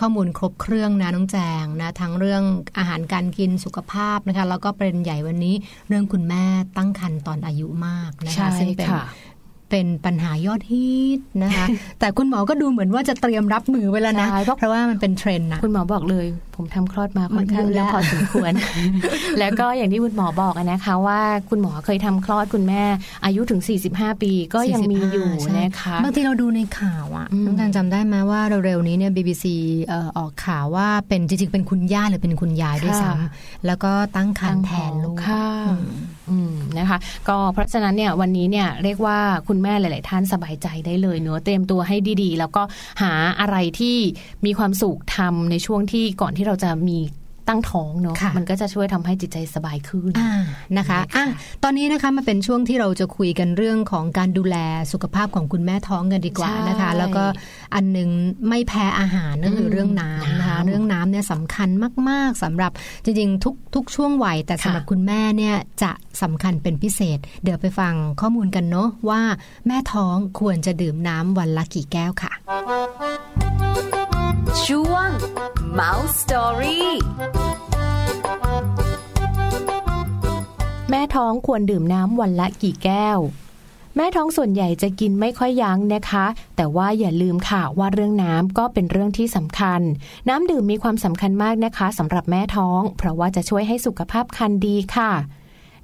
[0.00, 2.42] ข้อมูลครบเครื่องนะน้องแจงนะทั้งเรื่อง
[2.78, 5.54] อาหารการกินสุขภาพนะคะ แล้วก็ประเด็นใหญ่วันนี้
[5.88, 6.44] เรื่องคุณแม่
[6.76, 9.04] ตั้งครรภ์ตอนอายุมากนะคะใช่ซึ่งเป็นค่ะ
[9.72, 11.66] เป็นปัญหายอดฮิตนะคะ
[12.00, 18.52] แต่คุณหมอก็ดูเหมือนว่าจะเตรียมรับมือไว้แล้วนะใช่เพราะเพราะว่ามันเป็นเทรนด์นะคุณหมอบอกเลย ผมทำคลอดมาค่อนข้างเยเยอะอะแล้วพอสมควร
[19.38, 21.20] แล้วก็อย่างที่คุณหมอบอกอะนะคะว่า
[21.50, 22.82] คุณหมอเคยทำคลอดคุณแม่
[23.24, 23.60] อายุถึง
[23.92, 29.44] 45 ปีก็ยังมีอยู่45ใช่นะคะบางทีเราดูในข่าวอะอืมน้องการจำได้ไหมว่าเร็วๆนี้เนี่ย BBC
[29.88, 36.21] เอ่อออกข่าวว่าเป็นจริงๆเป็นคุณย่าหรือเป็นคุณยายด้วยซ้ำแล้วก็ตั้งครรภ์แทนลูกค่ะอืมอืม
[36.78, 39.18] นะคะ ก็เพราะฉะนั้นเนี่ยวันนี้เนี่ยเรียกว่า
[39.48, 42.62] คุณแม่หลาย ๆ ท่านสบายใจได้เลยเนอเตรียมตัวให้ดี ๆ แล้วก็
[43.02, 43.96] หาอะไรที่
[44.46, 46.98] มีความสุขทำในช่วงที่ก่อนที่เราจะมี
[47.52, 50.32] ตั้งท้องเนอะค่ะมันก็จะช่วยทำให้จิตใจสบายขึ้นอ่า
[50.78, 51.24] นะคะอะ
[51.62, 54.56] ตอนนี้นะคะมาเป็นช่วงที่เราจะคุยกันเรื่องของการดูแล
[54.92, 57.24] สุขภาพของคุณแม่ท้องกันดีกว่านะคะใช่แล้วก็
[57.74, 58.08] อันหนึง
[58.48, 61.68] ไม่แพ้อาหารก็คืออมเรื่องน้ำนะคะน้ำเรื่องน้ำเนี่ยสำคัญ
[62.08, 62.72] มาก ๆสำหรับ
[63.04, 65.92] จริงๆทุกทุกช่วงวัยแต่สำหรับค่ะคุณแม่เนี่ยจะ
[66.22, 69.20] สำคัญเป็นพิเศษ เดี๋ยวไปฟังข้อมูลกันเนาะว่า
[69.66, 72.32] แม่ท้องควรจะดื่มน้ำวันละกี่แก้วค่ะ
[74.66, 75.08] ช่วง
[75.78, 76.82] Mouse Story
[80.90, 83.18] แม่ท้องควรดื่มน้ำวันละกี่แก้ว
[83.96, 86.26] แม่ท้องส่วนใหญ่จะกินไม่ค่อยยั้งนะคะ
[86.56, 89.80] แต่ว่าอย่าลืมค่ะว่าเรื่องน้ำก็เป็นเรื่องที่สำคัญ
[90.28, 95.12] น้ำดื่มมีความสำคัญมากนะคะสำหรับแม่ท้อง เพราะว่าจะช่วยให้สุขภาพครรภ์ดีค่ะ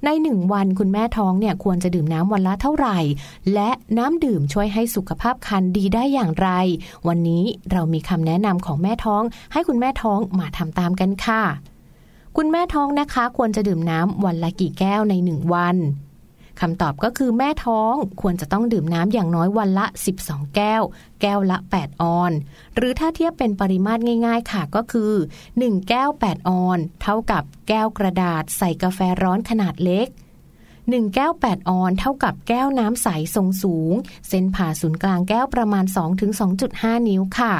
[0.05, 2.97] ในหนึ่งวันคุณแม่ท้องเนี่ยควรจะดื่มน้ำวันละเท่าไหร่
[3.53, 6.49] และน้ำดื่มช่วยให้สุขภาพคันดีได้อย่างไร
[7.07, 9.23] วันนี้เรามีคำแนะนำของแม่ท้อง
[9.53, 11.43] ให้คุณแม่ท้องมาทำตามกันค่ะ
[12.37, 15.77] คุณแม่ท้องนะคะ ควรจะดื่มน้ำวันละกี่แก้วในหนึ่งวัน
[16.61, 19.85] คำตอบก็คือแม่ท้องควรจะต้องดื่มน้ำอย่างน้อยวันละ
[20.19, 20.81] 12 แก้ว
[21.21, 22.31] แก้วละ 8 ออน
[22.75, 25.13] หรือถ้าเทียบเป็นปริมาตรง่ายๆค่ะก็คือ
[25.49, 30.07] 1 แก้ว 8 ออน เท่ากับแก้วกระดาษใส่กาแฟร้อนขนาดเล็ก
[30.59, 33.93] 1 แก้ว 8 ออน เท่ากับแก้วน้ำใสทรงสูง
[34.27, 35.85] เส้นผ่าศูนย์กลางแก้วประมาณ
[36.45, 37.53] 2-2.5 นิ้วค่ะ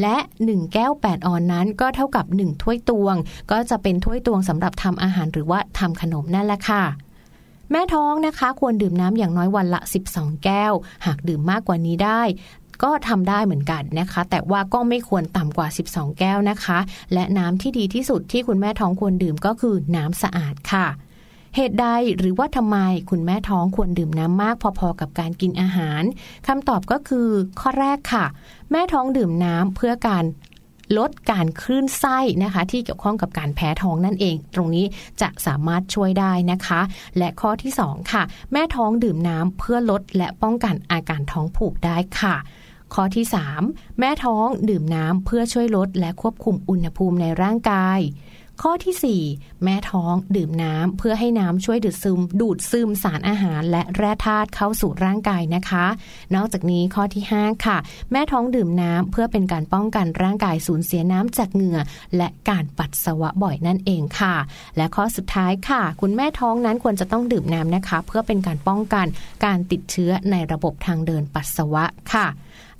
[0.00, 0.16] และ
[0.46, 3.16] 1 แก้ว 8 ออนนั้นก็เท่ากับ 1 ถ้วยตวง
[3.50, 6.84] ก็จะเป็นถ้วยตวงสำหรับทำอาหารหรือว่าทำขนมนั่นแหละค่ะ
[7.72, 9.80] แม่ท้องนะคะ ควรดื่มน้ำอย่างน้อยวันละ
[10.12, 10.72] 12 แก้ว
[11.06, 12.22] หากดื่มมากกว่านี้ได้
[12.82, 16.78] ก็ทำได้เหมือนกันนะคะ แต่ว่าก็ไม่ควรต่ำกว่า 12 แก้วนะคะ
[17.12, 20.86] และน้ำที่ดีที่สุดที่คุณแม่ท้องควรดื่มก็คือน้ำสะอาดค่ะ
[21.56, 21.86] เหตุใด
[22.18, 22.78] หรือว่าทำไม
[23.10, 26.02] คุณแม่ท้องควรดื่มน้ำมากพอๆกับการกินอาหาร
[26.46, 27.28] คำตอบก็คือ
[27.60, 28.24] ข้อแรกค่ะ
[28.70, 30.24] แม่ท้องดื่มน้ำเพื่อการ
[30.98, 34.86] ลดการคลื่นไส้นะคะ ที่เกี่ยวข้องกับการแพ้ท้องนั่นเอง ตรงนี้
[35.20, 36.80] จะสามารถช่วยได้นะคะ
[37.18, 38.22] และข้อที่ 2 ค่ะ
[38.52, 42.36] แม่ท้องดื่มน้ำเพื่อลดและป้องกันอาการท้องผูกได้ค่ะ
[42.94, 43.26] ข้อที่
[43.62, 48.00] 3 แม่ท้องดื่มน้ำเพื่อช่วยลดและควบคุมอุณหภูมิในร่างกาย
[48.66, 55.86] ข้อที่ 4 แม่ท้องดื่มน้ำเพื่อให้น้ำช่วยดูดซึม ดูดซึมสารอาหาร และแร่ธาตุเข้าสู่ร่างกายนะคะ
[56.34, 57.78] นอกจากนี้ข้อที่ 5 ค่ะ
[58.12, 61.80] แม่ท้องดื่มน้ำเพื่อเป็นการป้องกันร่างกายสูญเสียน้ำจากเหงื่อ
[62.16, 64.34] และการปัสสาวะบ่อยนั่นเองค่ะ
[64.76, 69.06] และข้อสุดท้ายค่ะ คุณแม่ท้องนั้นควรจะต้องดื่มน้ำนะคะ เพื่อเป็นการป้องกัน
[69.44, 71.84] การติดเชื้อในระบบทางเดินปัสสาวะ
[72.14, 72.26] ค่ะ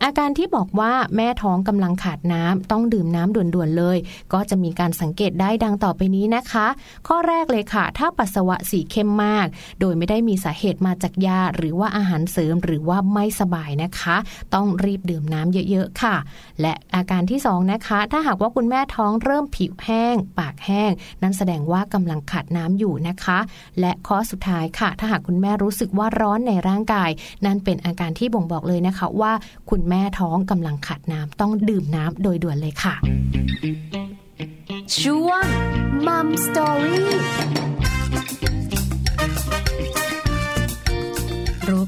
[0.04, 3.98] อาการที่บอกว่าแม่ท้องกำลังขาดน้ำต้องดื่มน้ำด่วนๆเลย
[4.32, 6.66] ก็จะมีการสังเกตได้ดังต่อไปนี้นะคะ
[7.08, 9.46] ข้อแรกเลยค่ะ ถ้าปัสสาวะสีเข้มมาก
[9.80, 14.16] โดยไม่ได้มีสาเหตุมาจากยาหรือว่าอาหารเสริมหรือว่าไม่สบายนะคะ
[14.54, 16.16] ต้องรีบดื่มน้ำเยอะๆค่ะ
[16.60, 20.90] และอาการที่สองนะคะ ถ้าหากว่าคุณแม่ท้องเริ่มผิวแห้ง ปากแห้ง
[21.22, 23.38] นั่นแสดงว่ากำลังขาดน้ำอยู่นะคะ
[23.80, 27.10] และข้อสุดท้ายค่ะ ถ้าหากคุณแม่รู้สึกว่าร้อนในร่างกาย
[27.44, 29.32] นั่นเป็นอาการที่บ่งบอกเลยนะคะว่า
[29.76, 32.94] คุณแม่ท้องกำลังขาดน้ำต้องดื่มน้ำโดยด่วนเลยค่ะ
[35.00, 35.44] ช่วง
[36.06, 37.71] m ั m Story รู้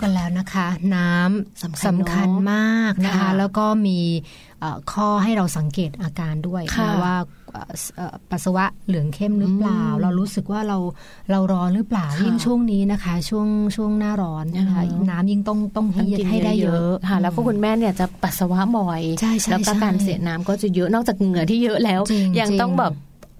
[0.03, 3.99] กันแล้วนะคะ น้ำสำคัญสำคัญเนอะมากนะคะค่ะแล้วก็มี
[4.61, 7.17] เอ่อข้อให้เราสังเกตอาการด้วยค่ะนะว่า
[7.53, 10.79] เอ่อเอ่อปัสสาวะเหลืองเข้มหรือเปล่าอืมเรารู้สึกว่าเรา
[11.31, 22.93] เราร้อนหรือเปล่าค่ะยิ่งช่วงนี้นะคะ ช่วงช่วงหน้าร้อนนะคะอืมน้ำยิ่งต้องต้องให้ต้องกินให้ได้เยอะค่ะ แล้วก็คุณแม่เนี่ยจะปัสสาวะบ่อยใช่ใช่แล้วก็ใช่การเสียน้ำก็จะเยอะนอกจากเหงื่อที่เยอะแล้วจริงยังจริงต้องแบบ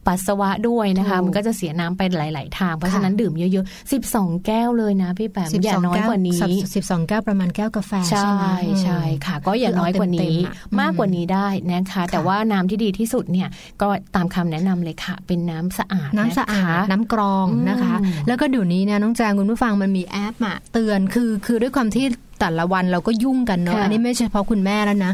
[0.07, 6.41] ปัสสาวะด้วยนะคะถูกมันก็จะเสียน้ำไปหลาย ๆ ทาง เพราะค่ะฉะนั้นดื่มเยอะๆ 12 แก้วเลยนะพี่แปมอย่าน้อยกว่านี้
[6.75, 8.45] สิบสองแก้วประมาณแก้วกาแฟใช่ใช่ไหม
[8.83, 13.49] ใช่ค่ะ ก็อย่าน้อยกว่านี้คือเอาเต็มๆอะมากกว่านี้ได้นะคะ แต่ว่าน้ำที่ดีที่สุดเนี่ย
[13.83, 22.07] ก็ตามคำแนะนำเลยค่ะ เป็นน้ำสะอาดน้ำสะอาดนะคะน้ำกรองนะคะอืมแล้วก็เดี๋ยวนี้เนี่ยน้องแจงคุณผู้ฟังมันมีแอปอะเตือนคือคือด้วยความที่
[22.41, 25.13] แต่ละวันเราก็ยุ่งกันเนาะค่ะอันนี้ไม่ใช่เฉพาะคุณแม่แล้วนะ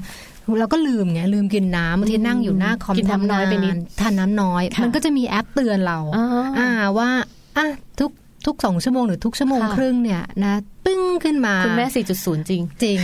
[0.59, 6.27] เราก็ลืมไงลืมกินน้ำบางทีนั่งอยู่หน้าคอมกินน้ำน้อยไปนิดทานน้ำน้อยค่ะมันก็จะมีแอปเตือนเราอ่า
[6.59, 7.09] อ่าว่า
[7.57, 7.67] อะ
[8.01, 8.11] ทุก
[8.47, 10.55] ทุกสองชั่วโมงหรือทุกชั่วโมงค่ะครึ่งเนี่ยนะ
[10.87, 11.87] ตึ้งขึ้นมา คุณแม่
[12.17, 12.97] 4.0 จริง จริง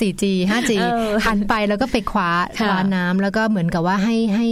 [0.00, 4.46] 4G 5G เออหันไปแล้วก็ไปคว้าค่ะคว้าน้ำแล้วก็เหมือนกับว่าให้ให้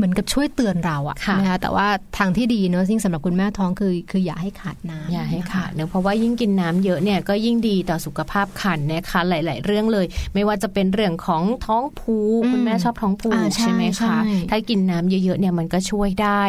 [0.00, 1.86] เหมือนกับช่วยเตือนเราอะค่ะนะคะแต่ว่า
[2.18, 14.18] ทางที่ดีเนอะยิ่งสำหรับคุณแม่ท้องคือคืออย่าให้ขาดน้ำอย่าให้นะคะขาดเนอะเพราะว่ายิ่งกินน้ำเยอะเนี่ยก็ยิ่งดีต่อสุขภาพขันนะคะหลาย ๆ เรื่องเลย ไม่ว่าจะเป็นเรื่องของท้องผูอืมคุณแม่ชอบท้องผูอ่าใช่ใช่ไหมใช่คะ
[14.50, 16.42] ถ้ากินน้ำเยอะ ๆ เนี่ยมันก็ช่วยได้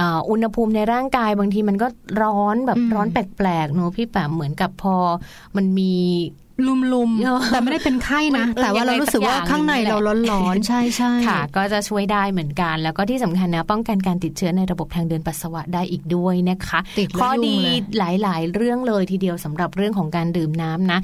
[0.00, 1.88] อ่าอุณหภูมิในร่างกายบางทีมันก็
[2.22, 4.96] ร้อนแบบอืมร้อนแปลกๆเนอะพี่แปมเหมือนกับพอ
[5.56, 5.94] มันมี
[6.66, 9.98] ลุมลุมๆเยอะแต่ไม่ได้เป็นไข้นะมันแต่ว่าเรารู้สึกว่ายังไงสักอย่างข้างในนี่แหละเรา
[10.32, 17.68] ร้อนๆใช่ใช่ค่ะ ก็จะช่วยได้เหมือนกัน แล้วก็ที่สำคัญนะ ป้องกันการติดเชื้อในระบบทางเดินปัสสาวะได้อีกด้วยนะคะติดแล้วข้อดียุ่งเล
[18.12, 20.98] ยหลาย ๆ เรื่องเลยทีเดียวสำหรับเรื่องของการดื่มน้ำนะ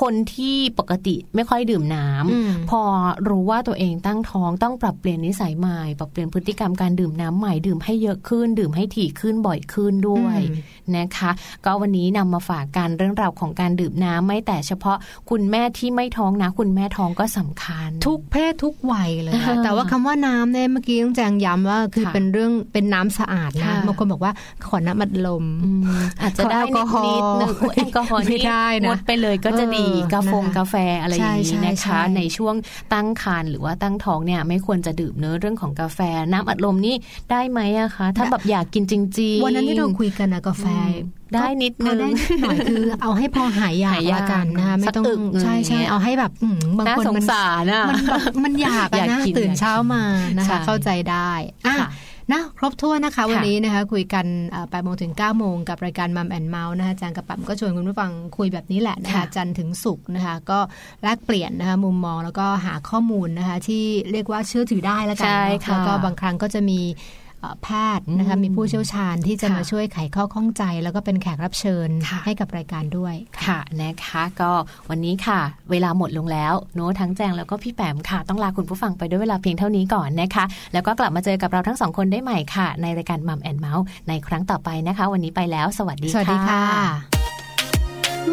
[0.00, 2.80] คนที่ปกติไม่ค่อยดื่มน้ำอืมพอ
[3.28, 10.54] รู้ว่าตัวเองตั้งท้องต้องปรับเปลี่ยนนิสัยใหม่ ปรับเปลี่ยนพฤติกรรมการดื่มน้ำใหม่ดื่มให้เยอะขึ้น ดื่มให้ถี่ขึ้นบ่อยขึ้นด้วยอื
[10.90, 11.30] มนะคะ
[11.64, 14.96] ก็วันนี้นำมาฝากกันเรื่องราวของการดื่มน้ำไม่แต่เฉพาะ
[15.30, 24.32] คุณแม่ที่ไม่ท้องนะ คุณแม่ท้องก็สำคัญ ทุกเพศทุกวัยเลยค่ะอ่าแต่ว่าคำว่าน้ำเนี่ยเมื่อกี้ต้องแจงย้ำว่าคือค่ะเป็นเรื่องเป็นน้ำสะอาดนะค่ะบางคนบอกว่า
[24.68, 25.82] ขอน้ำอัดลมอืม
[26.20, 32.54] อาจจะได้ขอแอลกอฮอล์นิดๆหนึ่งแอลกอฮอล์ไม่นี่ได้นะงดไปเลยก็จะดีเออกาแฟนะคะกาแฟอะไรอย่างใช่นี้ใช่นะคะใช่ในช่วง
[32.92, 36.00] ตั้งครรภ์หรือว่าตั้งท้องเนี่ยไม่ควรจะดื่มเนื้อะเรื่องของกาแฟ
[36.32, 36.96] น้ำอัดลมนี่
[37.30, 50.02] ได้ไหมอะคะ ถ้าแบบอยากกินจริงๆ วันนั้นที่เราคุยกันนะกาแฟอืมได้นิดนึงก็ได้นิดหน่อยคือเอาให้พอหายอยากหายอยากละกันนะคะไม่ต้องสักอึกหนึ่งใช่ใช่เนี่ยเอาให้แบบอืมบางน่าคนสงมันสารอะมันแบบมันอยากอะอยากนะกินตื่นอยากเช้ามา
[50.38, 51.30] นะใช่คะเข้าใจได้
[51.64, 51.88] อะค่ะ
[52.32, 54.26] นะครบถ้วนนะคะ วันนี้นะคะ คุยกัน
[54.70, 60.58] แปดโมงถึง9ก้าโมงกับรายการมัมแอนเมาส์นะคะอาจารย์กับปั๊มก็ชวนคุณผู้ฟังคุยแบบนี้แหละนะคะค่ะจันทร์ถึงศุกร์นะคะ ก็
[61.02, 67.23] แลกเปลี่ยนนะคะมุมมองแล้วก็หาข้อมูลนะคะ ที่เรียกว่าเชื่อถือได้แล้วกันใช่เนาะค่ะแล้วก็บางครั้งก็จะมีเอ่อ
[67.62, 67.68] แพ
[67.98, 73.14] ทย์นะคะอืมมีผู้เชี่ยวชาญที่จะค่ะมาช่วยไขข้อข้องใจ แล้วก็เป็นแขกรับเชิญค่ะให้กับรายการด้วย
[73.44, 74.52] ค่ะนะคะ ก็
[74.90, 75.40] วันนี้ค่ะ
[75.70, 86.64] เวลาหมดลงแล้วโน้ตทั้งแจงแล้วก็พี่แปมค่ะ ต้องลาคุณผู้ฟังไปด้วยเวลาเพียงเท่านี้ก่อนนะคะ แล้วก็กลับมาเจอกับเราทั้งสองคนได้ใหม่ค่ะ ในรายการมัมแอนเมาส์ในครั้งต่อไปนะคะ วันนี้ไปแล้วสวัสดีสวัสดีค่ะ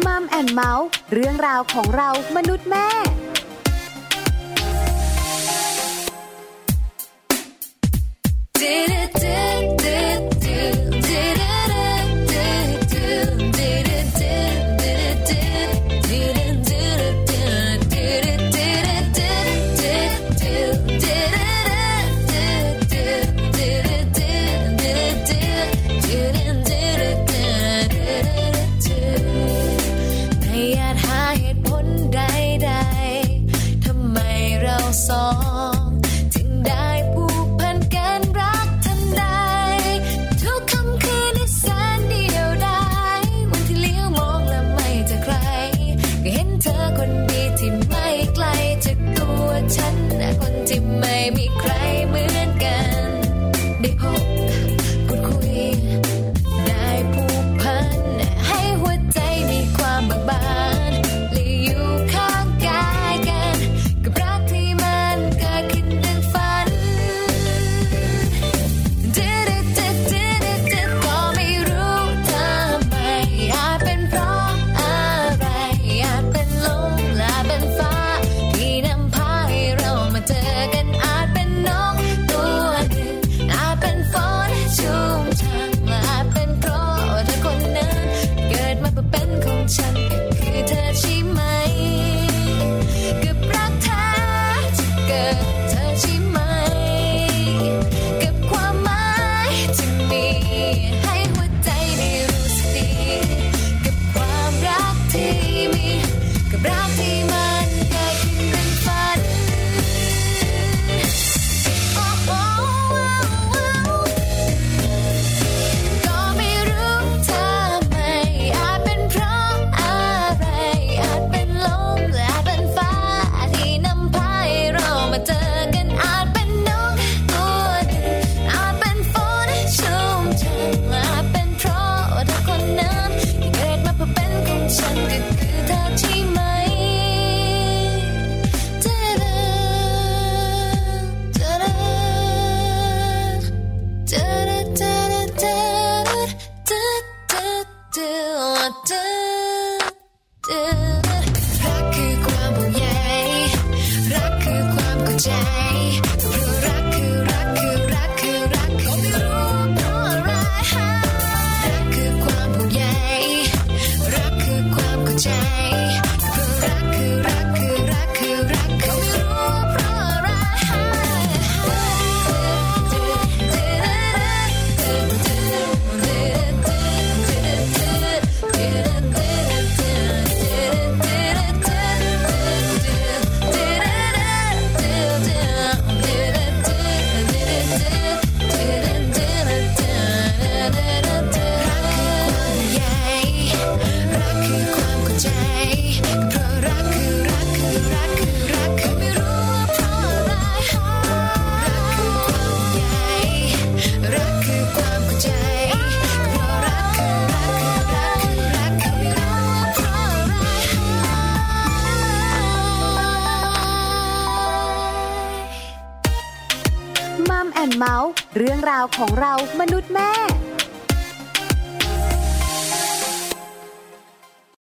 [0.06, 2.88] มัมแอนเมาส์เรื่องราวของเรามนุษย์แม่
[8.62, 8.92] ไม่